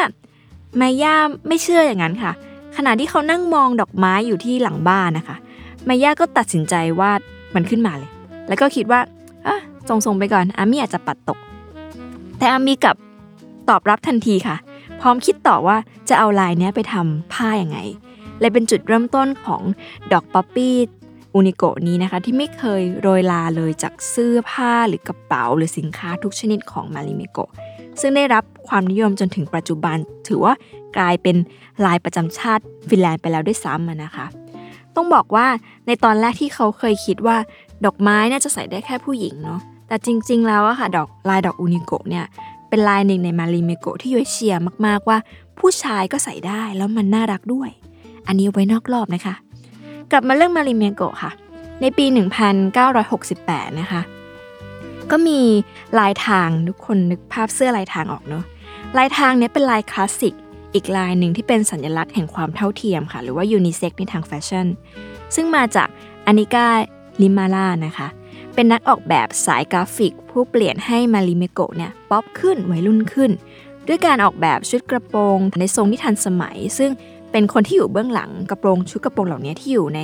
[0.78, 1.16] ไมย่า
[1.48, 2.32] ไม่เชื่ออย่างนั้นค่ะ
[2.78, 5.38] ขณะที่เขานั่งมองดอกไม้อยู่ที่หลังบ้านนะคะ
[5.86, 7.20] ไมย่าก็ตัดสินใจวาด
[7.56, 8.12] มันขึ้นมาเลย
[8.48, 9.00] แล้วก็คิดว่า
[9.48, 11.40] อะทรงๆไปก่อนอามี่อาจจะปัดตก
[12.38, 12.96] แต่อามี่กับ
[13.70, 14.56] ตอบรับทันทีค่ะ
[15.02, 15.78] พร้อมคิดต่อว่า
[16.10, 17.78] จะเอาลายนี้ไปทำผ้าอย่างไง
[18.44, 19.62] เลยเป็นจุดเริ่มต้นของ
[20.12, 20.76] ดอกป๊อปปี้
[21.34, 27.38] อูนิโกนี้นะคะ ที่ไม่เคยโรยลาเลยจากเสื้อผ้าหรือกระเป๋า หรือสินค้าทุกชนิดของมาริเมโก
[28.00, 30.54] ซึ่งได้รับความนิยมจนถึงปัจจุบัน ถือว่า
[30.98, 31.36] กลายเป็น
[31.86, 34.26] ลายประจำชาติฟินแลนด์ไปแล้วด้วยซ้ำนะคะ
[34.96, 35.48] ต้องบอกว่า
[35.88, 37.38] ในตอนแรกที่เขาเคยคิดว่า
[37.86, 42.26] ดอกไม้น่าจะใส่ได้แค่ผู้หญิงเนาะแต่จริง ๆ แล้วอะค่ะดอกลายดอกอูนิโกเนี่ย
[42.70, 45.18] เป็นลายหนึ่งในมาริเมโกที่ยอยเชียร์มากๆว่า
[45.60, 47.70] ผู้ชายก็ใส่ได้แล้วมันน่ารักด้วย
[48.28, 49.36] อันนี้ไว้นอกรอบนะคะ
[50.12, 51.32] กลับมาเรื่องมาริเมโกะค่ะ
[51.82, 52.06] ในปี
[52.92, 54.02] 1968 นะคะ
[55.12, 55.40] ก็มี
[56.00, 58.44] ลายทางทุกคนนึกภาพเสื้อลายทางออกเนาะ
[58.98, 60.34] ลายทางนี้เป็นลายคลาสสิก
[60.74, 64.68] อีกลายหนึ่งที่เป็นสัญลักษณ์แห่งความเท่าเทียมค่ะ หรือว่ายูนิเซ็กในทางแฟชั่น
[65.36, 65.88] ซึ่งมาจาก
[66.26, 66.68] อานิกา
[67.22, 68.08] ลิมาล่านะคะ
[68.54, 73.32] เป็นนักออกแบบสายกราฟิก ผู้เปลี่ยนให้มาริเมโกะเนี่ยป๊อปขึ้นวัยรุ่นขึ้น
[73.88, 76.92] ด้วยการออกแบบชุดกระโปรงในทรงที่ทันสมัย ซึ่ง
[77.34, 80.02] เป็นคนที่อยู่เบื้องหลังกระโปรงชุดกระโปรงเหล่านี้ที่อยู่ใน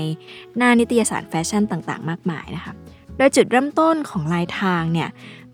[0.57, 2.73] หน้านิตยสารแฟชั่นต่างๆ มากมายนะคะ
[3.17, 5.09] โดยจุดเริ่มต้นของลายทางเนี่ย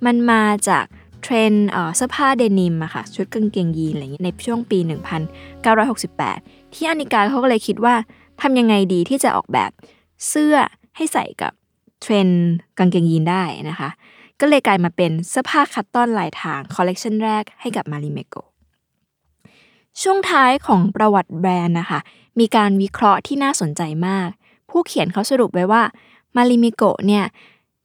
[0.05, 0.85] มันมาจาก
[1.21, 1.53] เทรน
[1.95, 4.79] เสื้อผ้าเดนิมอะค่ะชุดกางเกงยีนอะไรอย่างนี้ในช่วงปี
[5.77, 7.95] 1968 ที่อนิกาเขาก็เลยคิดว่า
[8.41, 9.71] ทำยังไงดีที่จะออกแบบ
[10.29, 10.55] เสื้อ
[10.95, 11.51] ให้ใส่กับ
[12.01, 12.27] เทรน
[12.77, 13.89] กางเกงยีนได้นะคะ
[14.39, 18.35] ก็เลยกลายมาเป็นเสื้อผ้า cotton ลายทางคอลเลกชันแรกให้กับมาริเมโก
[20.01, 21.99] ช่วงท้ายของประวัติแบรนด์นะคะ
[22.39, 24.29] มีการวิเคราะห์ที่น่าสนใจมาก
[24.69, 25.83] ผู้เขียนเขาสรุปไว้ว่า
[26.35, 27.25] มาริเมโกะเนี่ย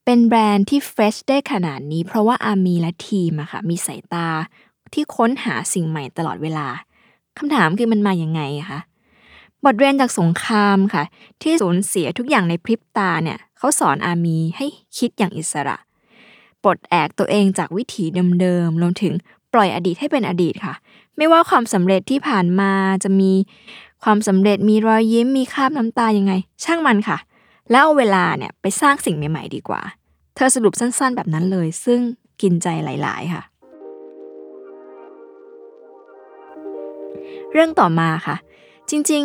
[0.04, 4.28] เป็นแบรนด์ที่ fresh ได้ขนาดนี้ เพราะว่าอามีและทีมอะค่ะมีสายตา
[4.92, 6.66] ที่ค้นหาสิ่งใหม่ตลอดเวลา
[7.38, 8.80] คำถามคือมันมาอย่างไงคะ
[9.64, 11.04] บทเรียนจากสงครามค่ะ
[11.42, 14.66] ที่สูญเสียทุกอย่างในพริบตาเนี่ยเขาสอนอามีให้
[14.98, 15.76] คิดอย่างอิสระ
[16.62, 18.04] ปลดแอกตัวเองจากวิถี
[18.40, 19.14] เดิมๆรวมถึง
[19.52, 20.74] ปล่อยอดีตให้เป็นอดีตค่ะ
[21.16, 22.72] ไม่ว่าความสำเร็จที่ผ่านมา
[23.04, 23.32] จะมี
[24.04, 26.32] ความสำเร็จมีรอยยิ้มมีคราบน้ำตายังไง
[26.64, 27.18] ช่างมันค่ะ
[27.70, 29.82] แล้วเอาเวลาเนี่ยไปสร้างสิ่งใหม่ๆดีกว่า
[30.34, 32.00] เธอสรุปสั้นๆ แบบนั้นเลย ซึ่ง
[32.42, 33.42] กินใจหลาย ๆ ค่ะ
[37.52, 38.36] เรื่องต่อมาค่ะ
[38.90, 39.24] จริง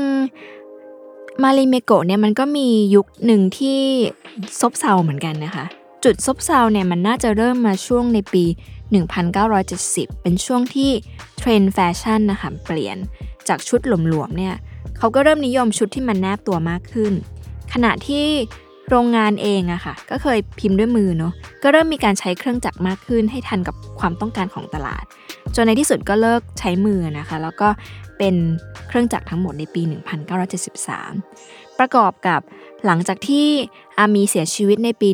[0.72, 3.80] ๆ มาริเมโกะเนี่ยมันก็มียุคหนึ่งที่
[4.60, 5.66] ซบเซาเหมือนกันนะคะ
[6.04, 8.44] จุดซบเซาเนี่ยมันน่าจะเริ่มมาช่วงในปี
[9.54, 10.92] 1970 เป็นช่วงที่
[11.38, 12.98] เทรนด์แฟชั่นนะคะเปลี่ยน
[13.48, 14.56] จากชุดหลวมๆเนี่ย
[14.98, 17.14] เขาก็เริ่มนิยมชุดที่มันแนบตัวมากขึ้น
[17.74, 18.26] ขณะที่
[18.90, 25.04] โรงงานเองอะค่ะ ก็เคยพิมพ์ด้วยมือเนาะก็เริ่มมีการใช้เครื่องจักรมากขึ้น ให้ทันกับความต้องการของตลาด
[25.56, 27.68] จนในที่สุดก็เลิกใช้มือนะคะ แล้วก็
[28.18, 28.36] เป็น
[28.88, 29.82] เครื่องจักรทั้งหมดในปี
[31.00, 32.42] 1973 ประกอบกับ
[32.86, 33.48] หลังจากที่
[33.98, 35.10] อามีเสียชีวิตในปี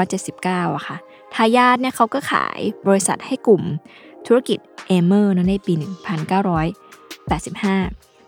[0.00, 0.96] 1979อะค่ะ
[1.34, 3.62] ทายาทเนี่ยเขาก็ขายบริษัทให้กลุ่ม
[4.26, 5.84] ธุรกิจเอเมอร์ในปี 1985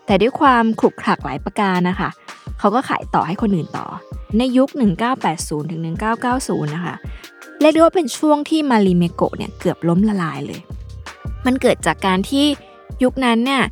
[0.07, 2.11] แต่ด้วยความขลุกขลักหลายประการนะคะ
[2.59, 3.87] เขาก็ขายต่อให้คนอื่นต่อ
[4.39, 4.69] ในยุค
[5.21, 5.81] 1980 ถึง
[6.29, 6.95] 1990 นะคะ
[7.61, 10.61] เรียกได้ว่าเป็นช่วงที่มาริเมโกเนี่ยเกือบล้มละลายเลย
[11.47, 12.45] มันเกิดจากการที่
[13.03, 13.63] ยุคนั้นเนี่ย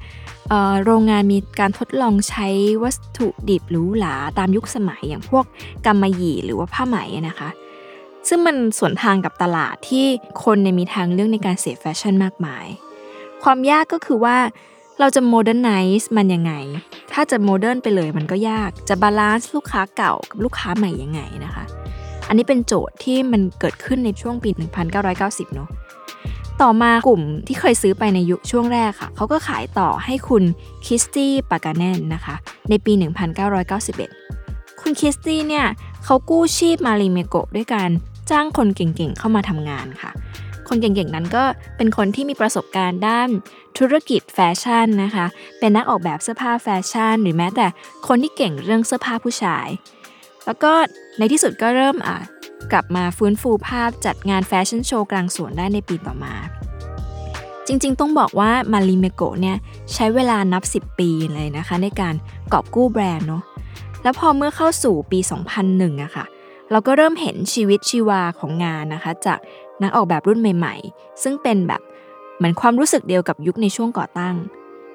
[0.84, 2.46] โรงงานมีการทดลองใช้
[2.82, 5.44] วัตถุดิบหรูหราตามยุคสมัยอย่างพวก
[5.86, 6.96] กำมะหยี่หรือว่าผ้าไหม
[7.28, 7.48] นะคะ
[8.32, 10.06] ซึ่งมันสวนทางกับตลาดที่
[10.44, 12.66] คนในมีทางเลือกในการเสพแฟชั่นมากมาย
[13.42, 14.36] ความยากก็คือว่า
[15.00, 16.52] เราจะ modernize มันยังไง
[17.12, 21.64] ถ้าจะ modern ไปเลยมันก็ยาก จะ balance ลูกค้าเก่ากับลูกค้าใหม่ยังไงนะคะ
[22.28, 24.50] อันนี้เป็นโจทย์ที่มันเกิดขึ้นในช่วงปี
[25.02, 25.68] 1990 เนาะ
[26.62, 30.44] ต่อมากลุ่มที่เคยซื้อไปในยุคช่วงแรกค่ะ เขาก็ขายต่อให้คุณ
[30.86, 32.34] คิสตี้ปากาแนนนะคะ
[32.68, 32.92] ในปี
[33.86, 35.66] 1991 คุณคิสตี้เนี่ย
[36.04, 37.90] เขากู้ชีพมาริเมโกด้วยการ
[38.30, 40.10] จ้างคนเก่งๆเข้ามาทำงานค่ะ
[40.68, 41.44] คนเก่งๆนั้นก็
[41.76, 43.28] เป็นคนที่มีประสบการณ์ด้าน
[43.78, 45.26] ธุรกิจแฟชั่นนะคะ
[45.58, 47.66] เป็นนักออกแบบเสื้อผ้าแฟชั่น หรือแม้แต่
[48.08, 49.68] คนที่เก่งเรื่องเสื้อผ้าผู้ชาย
[50.46, 50.72] แล้วก็
[51.18, 52.18] ในที่สุดก็เริ่มอะ
[52.72, 56.34] กลับมาฟื้นฟูภาพจัดงานแฟชั่นโชว์กลางสวนได้ในปีต่อมา
[57.66, 59.56] จริงๆ ต้องบอกว่ามาริเมโกเนี่ย
[59.94, 62.14] ใช้เวลานับ 10 ปีเลยนะคะ ในการ
[62.52, 63.42] กอบกู้แบรนด์เนาะ
[64.02, 65.18] แล้วพอเมื่อเข้าสู่ปี
[65.60, 66.26] 2001อะค่ะ
[66.70, 69.38] เราก็เริ่มเห็นชีวิตชีวาของงานนะคะ จาก
[69.82, 71.80] นักออกแบบรุ่นใหม่ ๆ ซึ่งเป็นแบบ
[72.36, 74.34] เหมือนความรู้สึกเดียวกับยุคในช่วงก่อตั้ง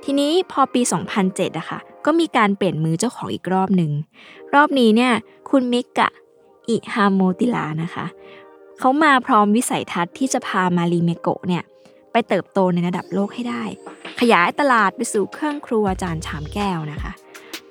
[0.03, 0.81] ทีนี้พอปี
[1.19, 3.91] 2007อะคะ่ะก็มีการเปลี่ยนมือเจ้าของอีกรอบหนึ่ง
[4.55, 5.13] รอบนี้เนี่ย
[5.49, 6.09] คุณมิกะ
[6.69, 8.05] อิฮาโมติลานะคะ
[8.79, 11.63] เขามาพร้อมวิสัยทัศน์ที่จะพามารีเมโกะเนี่ย
[12.11, 13.63] ไปเติบโตในระดับโลกให้ได้
[14.19, 17.11] ขยายตลาดไปสู่เครื่องครัวจานชามแก้วนะคะ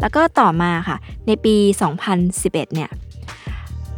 [0.01, 1.57] แล้วก็ต่อมาค่ะ ในปี
[2.15, 2.91] 2011 เนี่ย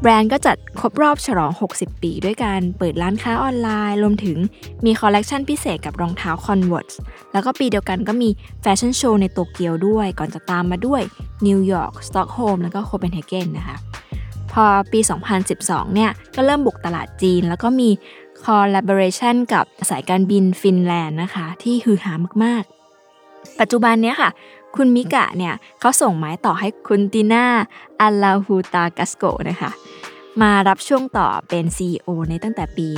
[0.00, 4.38] แบรนด์ก็จัดครบรอบฉลอง 60 ปีด้วยการเปิดร้านค้าออนไลน์ รวมถึง
[4.84, 6.96] มีคอลเลกชันพิเศษกับรองเท้า Converse
[7.32, 8.28] แล้วก็ปีเดียวกันก็มี
[8.62, 11.02] แฟชั่นโชว์ในโตเกียวด้วย ก่อนจะตามมาด้วย
[11.46, 13.76] นิวยอร์กสต็อกโฮล์มแล้วก็โคเปนเฮเกนนะคะ
[14.52, 15.00] พอปี
[15.46, 17.90] 2012 เนี่ย ก็เริ่มบุกตลาดจีน แล้วก็มี
[18.44, 24.30] collaboration กับสายการบินฟินแลนด์นะคะ ที่ฮือฮามากๆ ปัจจุบันเนี้ยค่ะ
[24.76, 27.46] คุณมิกะเนี่ยเขาส่งไม้ต่อให้คุณติน่า
[28.00, 29.70] อัลลาฮูตากัสโกนะคะ
[30.42, 32.88] มารับช่วงต่อเป็น CEO ในตั้งแต่ปี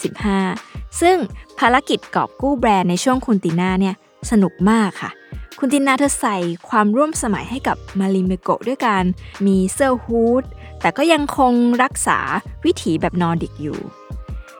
[0.00, 1.16] 2015 ซึ่ง
[1.58, 3.94] ภารกิจกอบกู้แบรนด์ในช่วงคุณติน่าเนี่ย
[4.30, 5.10] สนุกมากค่ะ
[5.58, 6.36] คุณติน่าเธอใส่
[6.68, 9.04] ความร่วมสมัยให้กับมาริเมโกด้วยการ
[9.46, 10.44] มีเสื้อฮูด
[10.80, 12.18] แต่ก็ยังคงรักษา
[12.64, 13.78] วิถีแบบนอร์ดิกอยู่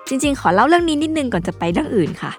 [0.08, 2.32] จริงๆ ขอเล่าเรื่องนี้นิดนึงก่อนจะไปเรื่องอื่นค่ะ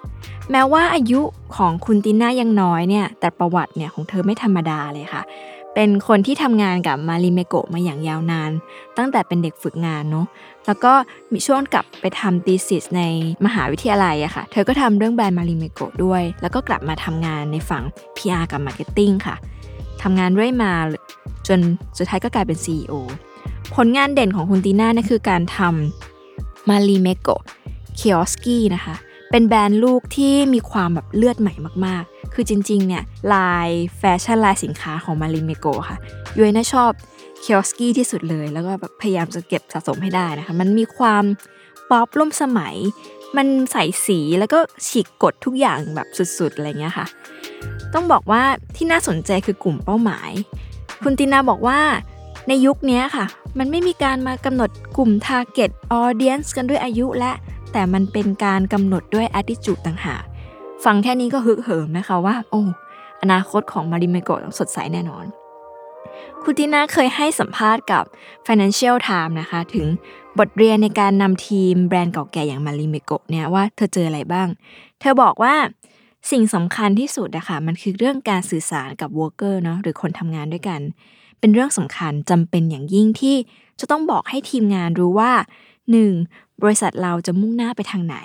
[0.51, 1.21] แม้ว่าอายุ
[1.57, 5.23] ของคุณติน่ายังน้อยเนี่ย แต่ประวัติเนี่ยของเธอไม่ธรรมดาเลยค่ะ
[5.75, 8.51] เป็นคนที่ทำงานกับมาริเมโกะมาอย่างยาวนาน
[8.97, 10.25] ตั้งแต่เป็นเด็กฝึกงานเนาะ
[10.65, 10.93] แล้วก็
[11.33, 13.01] มีช่วงกลับไปทำ thesis ใน
[13.45, 17.83] มหาวิทยาลัยอะค่ะ เธอก็ทำเรื่องแบรนด์มาริเมโกะด้วย แล้วก็กลับมาทำงานในฝั่ง
[18.17, 19.35] PR กับ Marketing ค่ะ
[20.01, 20.71] ทำงานเรื่อยมา
[21.47, 21.59] จน
[21.97, 22.93] สุดท้ายก็กลายเป็น CEO
[23.75, 27.41] ผลงานเด่นของคุณตีน่านี่คือการทำมาริเมโกะ
[27.95, 28.95] Kioski นะคะ
[29.31, 31.53] เป็นแบรนด์ลูกที่มีความแบบเลือดใหม่
[31.85, 35.97] มากๆ คือจริงๆ เนี่ยลายแฟชั่นลายสินค้าของมาริเมโกค่ะ
[36.37, 36.91] ยุ้ยน่าชอบ
[37.41, 41.23] เคียวสกี้ที่สุดเลย แล้วก็แบบพยายามจะเก็บสะสมให้ได้นะคะ มันมีความ
[41.89, 42.75] ป๊อปร่มสมัย
[43.37, 47.05] มันใส่สีแล้วก็ฉีกกดทุกอย่างแบบสุดๆ อะไรเงี้ยค่ะ
[47.93, 48.43] ต้องบอกว่า
[48.75, 50.31] ที่น่าสนใจคือกลุ่มเป้าหมาย
[51.03, 51.79] คุณตินาบอกว่า
[52.47, 53.25] ในยุคนี้ค่ะ
[53.59, 57.31] มันไม่มีการมากำหนดกลุ่ม target audience กันด้วยอายุและ
[57.73, 60.23] แต่มันเป็นการกำหนดด้วย attitude ต่างหาก
[60.83, 62.61] ฟังแค่นี้ก็ฮึกเหิมนะคะว่า โอ้
[63.21, 65.25] อนาคตของมาริเมโกะต้องสดใสแน่นอน
[66.43, 68.03] คุณตินาเคยให้สัมภาษณ์กับ
[68.45, 69.87] Financial Times นะคะ ถึง
[70.39, 74.47] บทเรียนในการนำทีมแบรนด์เก่าแก่อย่างมาริเมโกะเนี่ยว่าเธอเจออะไรบ้าง
[74.99, 75.55] เธอบอกว่า
[76.31, 80.79] สิ่งสำคัญที่สุดนะคะมันคือเรื่องการสื่อสารกับ worker เนาะหรือคนทำงานด้วยกัน
[81.39, 83.35] เป็นเรื่องสำคัญจำเป็นอย่างยิ่งที่
[83.79, 85.31] จะต้องบอกให้ทีมงานรู้ว่า
[85.99, 86.50] 1.
[86.63, 88.17] บริษัทเราจะมุ่งหน้าไปทางไหน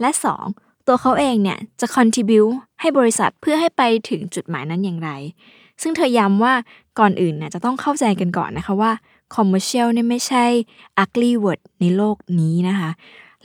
[0.00, 0.10] และ
[0.48, 0.86] 2.
[0.86, 2.42] ตัวเขาเองเนี่ยจะ contribu
[2.80, 5.10] ให้บริษัทเพื่อให้ไปถึงจุดหมายนั้นอย่างไร
[5.82, 6.54] ซึ่งเธอย้ำว่า
[6.98, 8.92] ก่อนอื่นเนี่ยจะต้องเข้าใจกันก่อนนะคะว่า
[9.34, 10.44] commercial เนี่ยไม่ใช่
[11.02, 12.90] ugly word ในโลกนี้นะคะ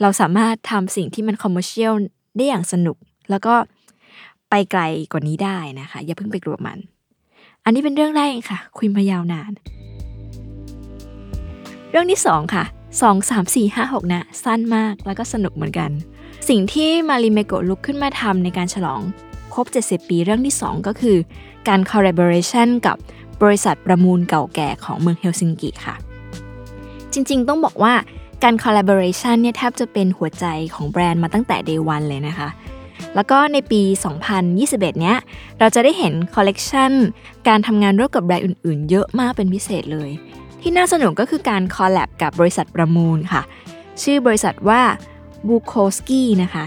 [0.00, 1.94] เราสามารถทำสิ่งที่มัน commercial
[2.36, 2.96] ได้อย่างสนุก
[3.30, 3.54] แล้วก็
[4.50, 6.78] ไปไกลกว่านี้ได้นะคะ อย่าเพิ่งไปกลัวมัน
[7.64, 9.52] อันนี้เป็นเรื่องแรกค่ะ คุยมายาวนาน
[11.90, 12.64] เรื่องที่สองค่ะ
[13.00, 15.90] สองสามสี่ห้าหกนะ สั้นมากแล้วก็สนุกเหมือนกัน
[16.48, 19.00] สิ่งที่มาริเมโกะลุกขึ้นมาทำในการฉลอง
[19.54, 21.16] ครบ 70 ปีเรื่องที่ 2 ก็คือ
[21.68, 22.96] การ collaboration กับ
[23.42, 25.94] บริษัทประมูลเก่าแก่ของเมืองเฮลซิงกิค่ะ
[27.12, 27.94] จริงๆ ต้องบอกว่า
[28.42, 32.48] การ collaboration เนี่ยแทบจะเป็นหัวใจของแบรนด์มาตั้งแต่ day one เลยนะคะ
[33.14, 33.80] แล้วก็ในปี
[34.40, 35.16] 2021 เนี้ย
[35.58, 36.92] เราจะได้เห็นคอลเลกชัน
[37.48, 40.10] การทำงานร่วมกับแบรนด์อื่นๆ เยอะมากเป็นพิเศษเลย
[40.70, 43.42] ที่น่าสนุกก็คือการ collab กับบริษัทประมูลค่ะ
[44.02, 44.82] ชื่อบริษัทว่า
[45.46, 46.64] Bukowskis นะคะ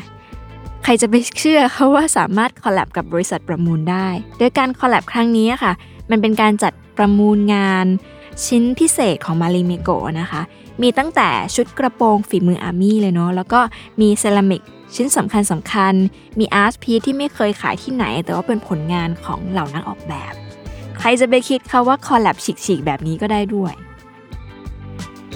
[0.84, 4.08] ใครจะไปเชื่อเขาว่าสามารถ collab กับบริษัทประมูลได้
[4.40, 5.74] โดยการ collab ครั้งนี้ค่ะ
[6.10, 7.86] มันเป็นการจัดประมูลงาน
[8.46, 10.42] ชิ้นพิเศษของมาริเมโกะนะคะ
[10.82, 13.60] มีตั้งแต่ชุดกระโปรงฝีมืออาร์มี่เลยเนาะ แล้วก็
[14.02, 14.62] มีเซรามิก
[14.96, 15.94] ชิ้นสำคัญสำคัญ
[16.40, 20.34] มี art piece ที่ไม่เคยขายที่ไหน แต่ว่าเป็นผลงานของเหล่านักออกแบบ
[21.00, 23.74] ใครจะไปคิดคะว่า collab ฉีกๆแบบนี้ก็ได้ด้วย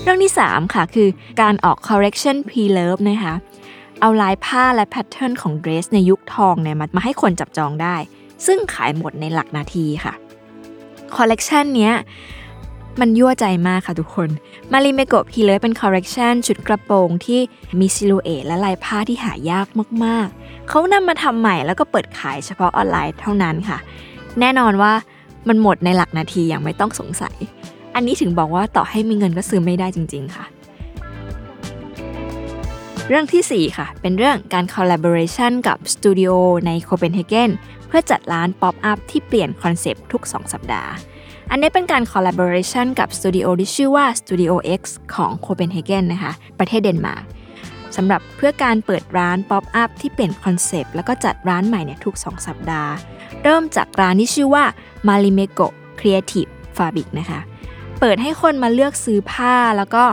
[0.05, 1.09] เรื่องที่ 3 ค่ะ คือ
[1.41, 3.35] การออก collection pre-loved นะคะ
[4.01, 7.95] เอาลายผ้าและแพทเทิร์นของเดรสในยุคทองเนี่ยมาให้คนจับจองได้
[8.45, 10.13] ซึ่งขายหมดในหลักนาทีค่ะ
[11.15, 11.93] คอลเลกชันเนี้ย
[12.99, 14.29] มันยั่วใจมากค่ะทุกคน
[14.71, 17.39] มาริเมโกะ pre-loved เป็นคอลเลกชันชุดกระโปรงที่
[17.79, 19.67] มี silhouette และลายผ้าที่หายาก
[20.05, 23.77] มากๆ เขานำมาทำใหม่แล้วก็เปิดขายเฉพาะออนไลน์เท่านั้นค่ะ
[24.39, 24.93] แน่นอนว่า
[25.47, 27.35] มันหมดในหลักนาทีอย่างไม่ต้องสงสัย
[27.95, 30.45] อันนี้ถึงบอกว่าต่อให้มีเงินก็ซื้อไม่ได้จริง ๆ ค่ะ
[33.07, 36.31] เรื่องที่ 4 ค่ะ เป็นเรื่องการ collaboration กับสตูดิโอ
[36.65, 37.51] ในโคเปนเฮเกน
[37.87, 40.91] เพื่อจัดร้าน pop up ที่เปลี่ยนคอนเซปต์ทุก 2 สัปดาห์
[41.51, 44.81] อันนี้เป็นการ collaboration กับสตูดิโอที่ชื่อว่า Studio X
[45.15, 47.23] ของโคเปนเฮเกนนะคะ ประเทศเดนมาร์ก
[47.95, 52.91] สำหรับเพื่อการเปิดร้าน pop up ที่เปลี่ยนคอนเซปต์แล้วก็จัดร้านใหม่เนี่ยทุก 2 สัปดาห์
[53.43, 54.63] เริ่มจากร้านที่ชื่อว่า
[55.07, 55.67] Marimekko
[55.99, 57.39] Creative Fabric นะคะ
[57.99, 60.03] เปิดให้คนมาเลือกซื้อผ้าแล้วก็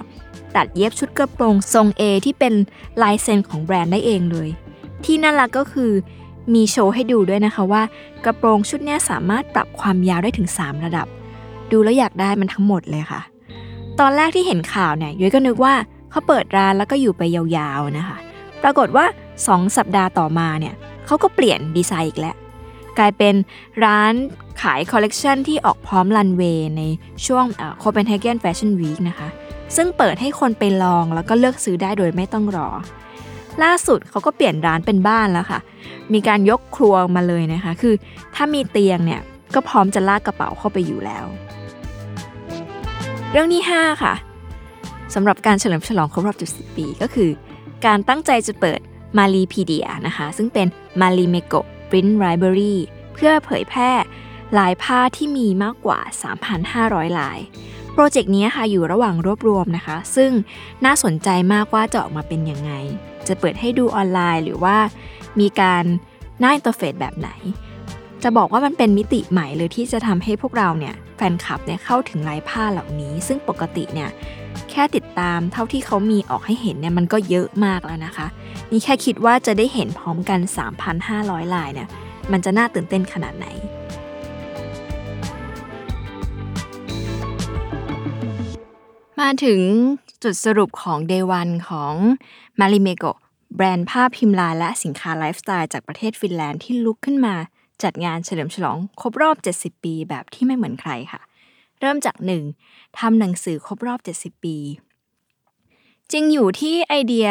[0.56, 2.54] ตัดเย็บชุดกระโปรงทรง A ที่เป็น
[3.02, 4.48] ลายเซ็นของแบรนด์ได้เองเลย
[5.04, 5.90] ที่น่ารักก็คือ
[6.54, 7.82] มีโชว์ให้ดูด้วยนะคะว่า
[8.24, 11.06] กระโปรงชุดนี้สามารถปรับความยาวได้ถึง 3 ระดับ
[11.72, 13.20] ดูแล้วอยากได้มันทั้งหมดเลยค่ะ
[14.00, 15.74] ตอนแรกที่เห็นข่าวเนี่ยยุ้ยก็นึกว่า
[16.10, 18.16] เขาเปิดร้านแล้วก็อยู่ไปยาวๆนะคะ
[18.62, 19.04] ปรากฏว่า
[19.40, 20.74] 2 สัปดาห์ต่อมาเนี่ย
[21.06, 22.36] เขาก็เปลี่ยนดีไซน์อีกแล้ว
[22.98, 23.34] กลายเป็น
[23.84, 24.12] ร้าน
[24.62, 26.82] ขายคอลเลกชันที่ออกพร้อมรันเวย์ใน
[27.26, 27.44] ช่วง
[27.78, 29.28] โคเปนเฮเกน Fashion Week นะคะ
[29.76, 32.68] ซึ่งเปิดให้คนไปลองแล้วก็เลือกซื้อได้โดยไม่ต้องรอ
[33.62, 35.60] ล่าสุดเขาก็เปลี่ยนร้านเป็นบ้านแล้วค่ะ
[36.12, 37.94] มีการยกครัวมาเลยนะคะ คือ
[38.34, 39.20] ถ้ามีเตียงเนี่ย
[39.54, 41.24] ก็พร้อมจะลากกระเป๋าเข้าไปอยู่แล้ว
[43.30, 44.14] เรื่องที่ 5 ค่ะ
[45.14, 47.30] สำหรับการเฉลิมฉลองครบรอบ70ปีก็คือ
[47.86, 48.80] การตั้งใจจะเปิด
[49.18, 50.66] Maripedia นะคะ ซึ่งเป็น
[51.00, 51.54] มาริเมโกะ
[51.92, 52.76] Print Library
[53.14, 53.90] เพื่อเผยแพร่
[54.58, 56.00] ลายผ้าที่มีมากกว่า
[56.58, 57.38] 3,500 ลาย
[57.92, 60.30] โปรเจกต์นี้ค่ะอยู่ระหว่างรวบรวมนะคะ ซึ่ง
[60.84, 62.72] น่าสนใจมากว่าจะออกมาเป็นยังไง
[63.28, 64.76] จะเปิดให้ดูออนไลน์หรือว่า
[65.40, 65.84] มีการ
[66.40, 67.30] หน้า interface แบบไหน
[68.22, 74.10] จะบอกว่ามันเป็นมิติใหม่เลยที่จะทำให้พวกเราเนี่ยแฟนคลับเนี่ยเข้าถึงลายผ้าเหล่านี้ ซึ่งปกติเนี่ย
[74.70, 78.26] แค่ติดตามเท่าที่เขามีออกให้เห็นเนี่ยมันก็เยอะมากแล้วนะคะ
[78.70, 80.40] นี่แค่คิดว่าจะได้เห็นพร้อมกัน
[80.98, 81.88] 3,500 ลายเนี่ย
[82.32, 83.46] มันจะน่าตื่นเต้นขนาดไหน
[89.20, 89.60] มาถึง
[90.22, 91.94] จุดสรุปของ Day 1 ของ
[92.60, 93.10] m a r i m e g o
[93.56, 97.34] แบรนด์ผ้าพิมพ์ลายและสินค้าไลฟ์สไตล์จากประเทศฟินแลนด์ที่ลุกขึ้นมา
[97.82, 101.20] จัดงานเฉลิมฉลองครบรอบ 70 ปีแบบที่ไม่เหมือนใครค่ะ
[101.82, 102.16] เริ่มจาก
[102.58, 102.98] 1.
[102.98, 104.56] ทำหนังสือครบรอบ 70 ปี
[106.12, 107.28] จริงอยู่ที่ไอเดีย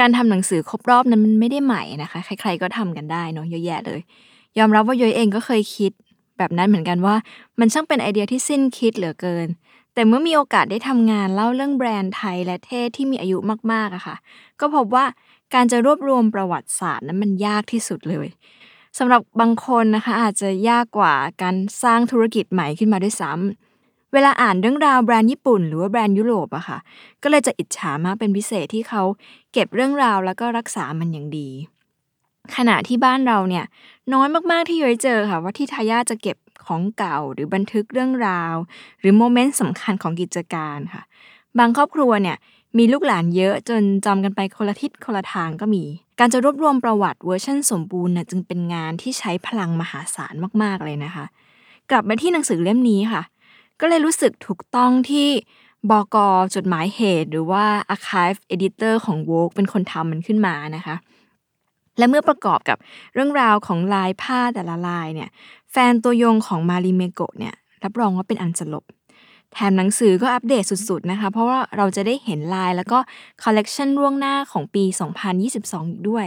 [0.00, 4.00] การทำหนังสือครบรอบนั้นมันไม่ได้ใหม่นะคะ ใครๆก็ทำกันได้เนาะเยอะแยะเลย
[4.58, 5.92] ยอมรับว่าย้อยเองก็เคยคิด
[6.38, 7.16] แบบนั้นเหมือนกันว่า
[7.58, 9.48] มันช่างเป็นไอเดียที่สิ้นคิดเหลือเกิน
[9.94, 13.38] แต่เมื่อมีโอกาสได้ทำงานเล่าเรื่องแบรนด์ไทยและเท่ที่มีอายุ
[13.72, 14.16] มากๆอะค่ะ
[14.60, 15.04] ก็พบว่า
[15.54, 18.28] การจะรวบรวมประวัติศาสตร์นั้นมันยากที่สุดเลย
[18.98, 23.67] สำหรับบางคนนะคะอาจจะยากกว่าการสร้างธุรกิจใหม่ขึ้นมาด้วยซ้ำ
[24.12, 26.78] เวลาอ่านเรื่องราวแบรนด์ญี่ปุ่น หรือว่าแบรนด์ยุโรปอะค่ะ
[27.22, 29.02] ก็เลยจะอิจฉามากเป็นพิเศษที่เขา
[29.52, 31.48] เก็บเรื่องราวแล้วก็รักษามันอย่างดี
[32.56, 33.64] ขณะที่บ้านเราเนี่ย
[34.12, 38.54] น้อยมากๆที่ย้อยเจอค่ะ ว่าที่ทายาจะเก็บของเก่าหรือบันทึกเรื่องราว
[39.00, 41.02] หรือโมเมนต์สำคัญของกิจการค่ะ
[41.58, 42.36] บางครอบครัวเนี่ย
[42.78, 45.84] มีลูกหลานเยอะจนจำกันไปคนละทิศคนละทางก็มี
[46.18, 51.24] การจะรวบรวมประวัติเวอร์ชันสมบูรณ์น่ะจึงเป็นงานที่ใช้พลังมหาศาลมากๆเลยนะคะ
[51.90, 53.22] กลับมาที่หนังสือเล่มนี้ค่ะ
[53.80, 55.28] ก็เลยรู้สึกถูกต้องที่
[55.90, 56.16] บก
[56.54, 57.64] จดหมายเหตุ หรือว่า
[57.94, 60.96] Archive Editor ของ Vogue เป็นคนทำมันขึ้นมานะคะ
[61.98, 62.78] และเมื่อประกอบกับ
[63.14, 65.28] เรื่องราวของลายผ้าแต่ละลายเนี่ย
[65.72, 68.84] แฟนตัวยงของมาริเมโกะเนี่ยรับรองว่าเป็นอันสลบ
[69.52, 72.98] แถมหนังสือก็อัปเดตสุดๆนะคะ เพราะว่าเราจะได้เห็นลายแล้วก็
[73.42, 74.84] คอลเลกชันล่วงหน้าของปี
[75.36, 76.26] 2022 อีกด้วย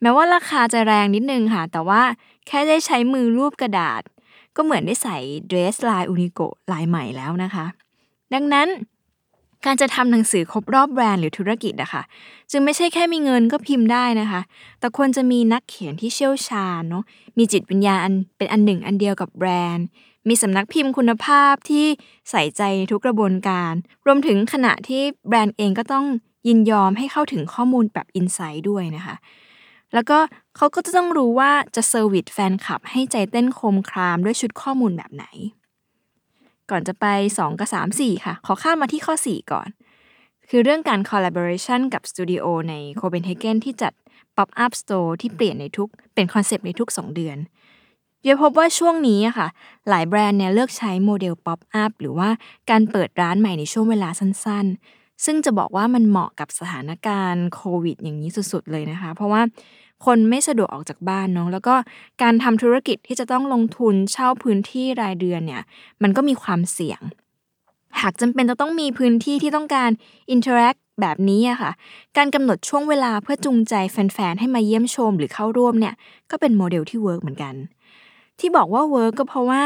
[0.00, 2.02] แม้ว่าราคาจะแรงนิดนึงค่ะ แต่ว่า
[2.46, 4.02] แค่ได้ใช้มือลูบกระดาษ
[4.58, 5.18] ก็เหมือนได้ใส่
[5.48, 6.40] เดรสลาย Unikko
[6.72, 7.66] ลายใหม่แล้วนะคะ
[8.34, 8.68] ดังนั้น
[9.64, 12.02] การจะทำหนังสือครบรอบแบรนด์หรือธุรกิจอะค่ะ
[12.50, 14.40] จึงไม่ใช่แค่มีเงินก็พิมพ์ได้นะคะ
[14.80, 17.04] แต่ควรจะมีนักเขียนที่เชี่ยวชาญเนาะ
[17.38, 19.86] มีจิตวิญญาณเป็นอันหนึ่งอันเดียวกับแบรนด์
[20.28, 21.86] มีสำนักพิมพ์คุณภาพที่
[22.30, 23.72] ใส่ใจทุกกระบวนการ
[24.06, 26.06] รวมถึงขณะที่แบรนด์เองก็ต้อง
[26.48, 29.16] ยินยอมให้เข้าถึงข้อมูลแบบ insight ด้วยนะคะ
[29.94, 30.18] แล้วก็
[30.56, 35.24] เขาก็จะต้องรู้ว่าจะ service แฟนคลับให้ใจเต้นโคมครามด้วยชุดข้อมูลแบบไหน
[36.70, 39.68] ก่อนจะไป 2 กับ 3 4 ค่ะ ขอข้ามมาที่ข้อ 4 ก่อน
[40.50, 43.92] คือเรื่องการ collaboration กับสตูดิโอในโคเปนเฮเกนที่จัด
[44.36, 47.38] pop up store ที่เปลี่ยนในทุกเป็นคอนเซปต์ในทุก 2 เดือน
[48.22, 49.48] เนี่ยพบว่าช่วงนี้อะค่ะ
[49.88, 52.28] หลายแบรนด์เนี่ยเลือกใช้โมเดล pop up หรือว่า
[52.70, 59.42] การเปิดร้านใหม่ในช่วงเวลาสั้นๆ ซึ่งจะบอกว่ามันเหมาะกับสถานการณ์โควิด อย่างนี้สุดๆเลยนะคะ เพราะว่า
[60.06, 61.74] คนไม่สะดวกออกจากบ้านเนาะแล้วก็
[62.22, 65.62] การทำธุรกิจที่จะต้องลงทุนเช่าพื้นที่รายเดือนเนี่ย
[66.02, 67.00] มันก็มีความเสี่ยง
[68.00, 69.90] หากจำเป็นจะต้องมีพื้นที่ที่ต้องการ
[70.30, 71.72] interact แบบนี้อะค่ะ
[72.16, 75.94] การกำหนดช่วงเวลาเพื่อจูงใจแฟนๆ ให้มาเยี่ยมชมหรือเข้าร่วมเนี่ย
[76.30, 77.54] ก็เป็นโมเดลที่ work เหมือนกัน
[78.40, 79.64] ที่บอกว่า work ก็เพราะว่า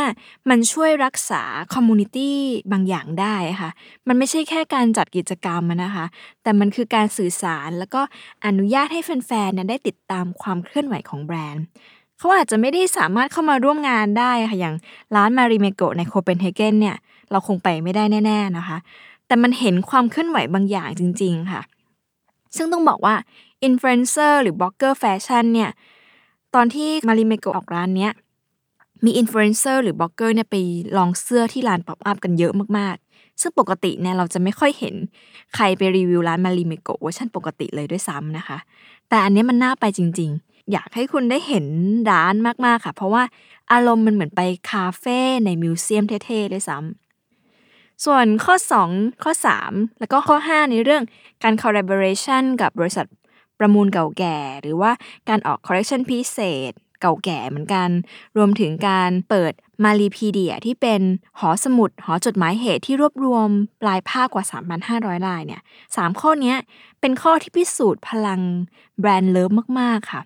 [0.49, 1.43] มันช่วยรักษา
[1.75, 2.39] community
[2.73, 3.71] บางอย่างได้ค่ะ
[4.09, 6.05] มันไม่ใช่แค่การจัดกิจกรรมนะคะ
[6.43, 8.01] แต่มันคือการสื่อสารแล้วก็
[8.47, 11.65] อนุญาตให้แฟนๆเนี่ยได้ติดตามความเคลื่อนไหวของแบรนด์
[12.19, 14.75] เขาอาจจะไม่ได้สามารถเข้ามาร่วมงานได้ค่ะอย่าง
[15.17, 16.97] ร้านมาริเมโกในโคเปนเฮเกนเนี่ย
[17.31, 18.79] เราคงไปไม่ได้แน่ ๆนะคะ
[19.27, 21.63] แต่มันเห็นความเคลื่อนไหวบางอย่างจริง ๆค่ะ
[22.57, 23.15] ซึ่งต้องบอกว่า
[23.65, 25.71] อินฟลูเอนเซอร์หรือบล็อกเกอร์แฟชั่นเนี่ย
[26.55, 28.13] ตอนที่มาริเมโกออกร้านเนี้ย
[29.05, 30.57] มีอินฟลูเอนเซอร์หรือบล็อกเกอร์เนี่ยไป
[30.97, 34.95] ลองเสื้อที่ร้าน pop-up กันเยอะมากๆ ซึ่งปกติเนี่ยเราจะไม่ค่อยเห็น
[35.55, 38.59] ใครไปรีวิวร้านมาริเมโกเวอร์ชันปกติเลยด้วยซ้ำนะคะ
[39.09, 41.67] แต่อันนี้มันน่าไปจริง ๆ อยากให้คุณได้เห็น
[42.11, 42.35] ร้าน
[42.67, 43.23] มากๆค่ะ เพราะว่า
[43.73, 48.55] อารมณ์มันเหมือนไปคาเฟ่ใน museum เท่ๆด้วยซ้ำส่วนข้อ
[48.89, 49.33] 2 ข้อ
[49.65, 51.03] 3 แล้วก็ข้อ 5 ในเรื่อง
[51.43, 53.07] การ collaboration กับบริษัท
[53.59, 54.93] ประมูลเก่าแก่ หรือว่า
[55.29, 56.39] การออก collection พิเศ
[56.71, 57.89] ษ เก่าแก่เหมือนกัน
[58.37, 59.53] รวมถึงการเปิด
[59.85, 61.01] มารีพีเดียที่เป็น
[61.39, 63.49] หอสมุด หอจดหมายเหตุที่รวบรวม
[63.87, 64.45] ลายผ้ากว่า
[64.87, 65.63] 3,500 ลายเนี่ย
[65.97, 66.55] สามข้อนี้
[67.01, 68.41] เป็นข้อที่พิสูจน์พลัง
[69.01, 70.23] แบรนด์เลิฟมาก ๆ ค่ะ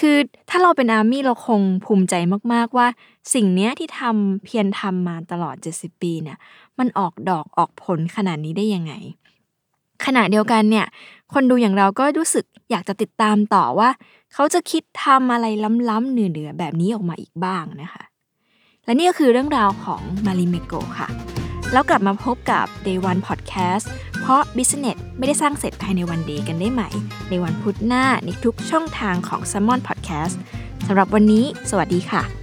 [0.08, 0.16] ือ
[0.50, 2.14] ถ้าเราเป็นอาร์มี่เราคงภูมิใจ
[2.52, 2.86] มาก ๆ ว่า
[3.34, 6.38] สิ่งนี้ที่ทำเพียรทำมาตลอด 70 ปีเนี่ย
[6.78, 8.92] มันออกดอกออกผลขนาดนี้ได้ยังไง
[10.04, 10.86] ขณะเดียวกันเนี่ย
[11.32, 13.88] คนดูอย่างเราก็รู้สึกอยากจะติดตามต่อว่า
[14.34, 15.46] เขาจะคิดทำอะไร
[15.90, 18.02] ล้ำๆเหนือๆแบบนี้ออกมาอีกบ้างนะคะ
[18.84, 21.08] และนี่ก็คือเรื่องราวของมาริเมโกค่ะ
[21.72, 23.86] แล้วกลับมาพบกับ Day One Podcast
[24.20, 26.82] เพราะ Business ไม่ได้สร้างเสร็จภายในวันเดย์กันได้ไหม
[27.30, 30.34] ในวันพุธหน้าในทุกช่องทางของ s ซ m o n Podcast
[30.86, 32.39] สำหรับวันนี้ สวัสดีค่ะ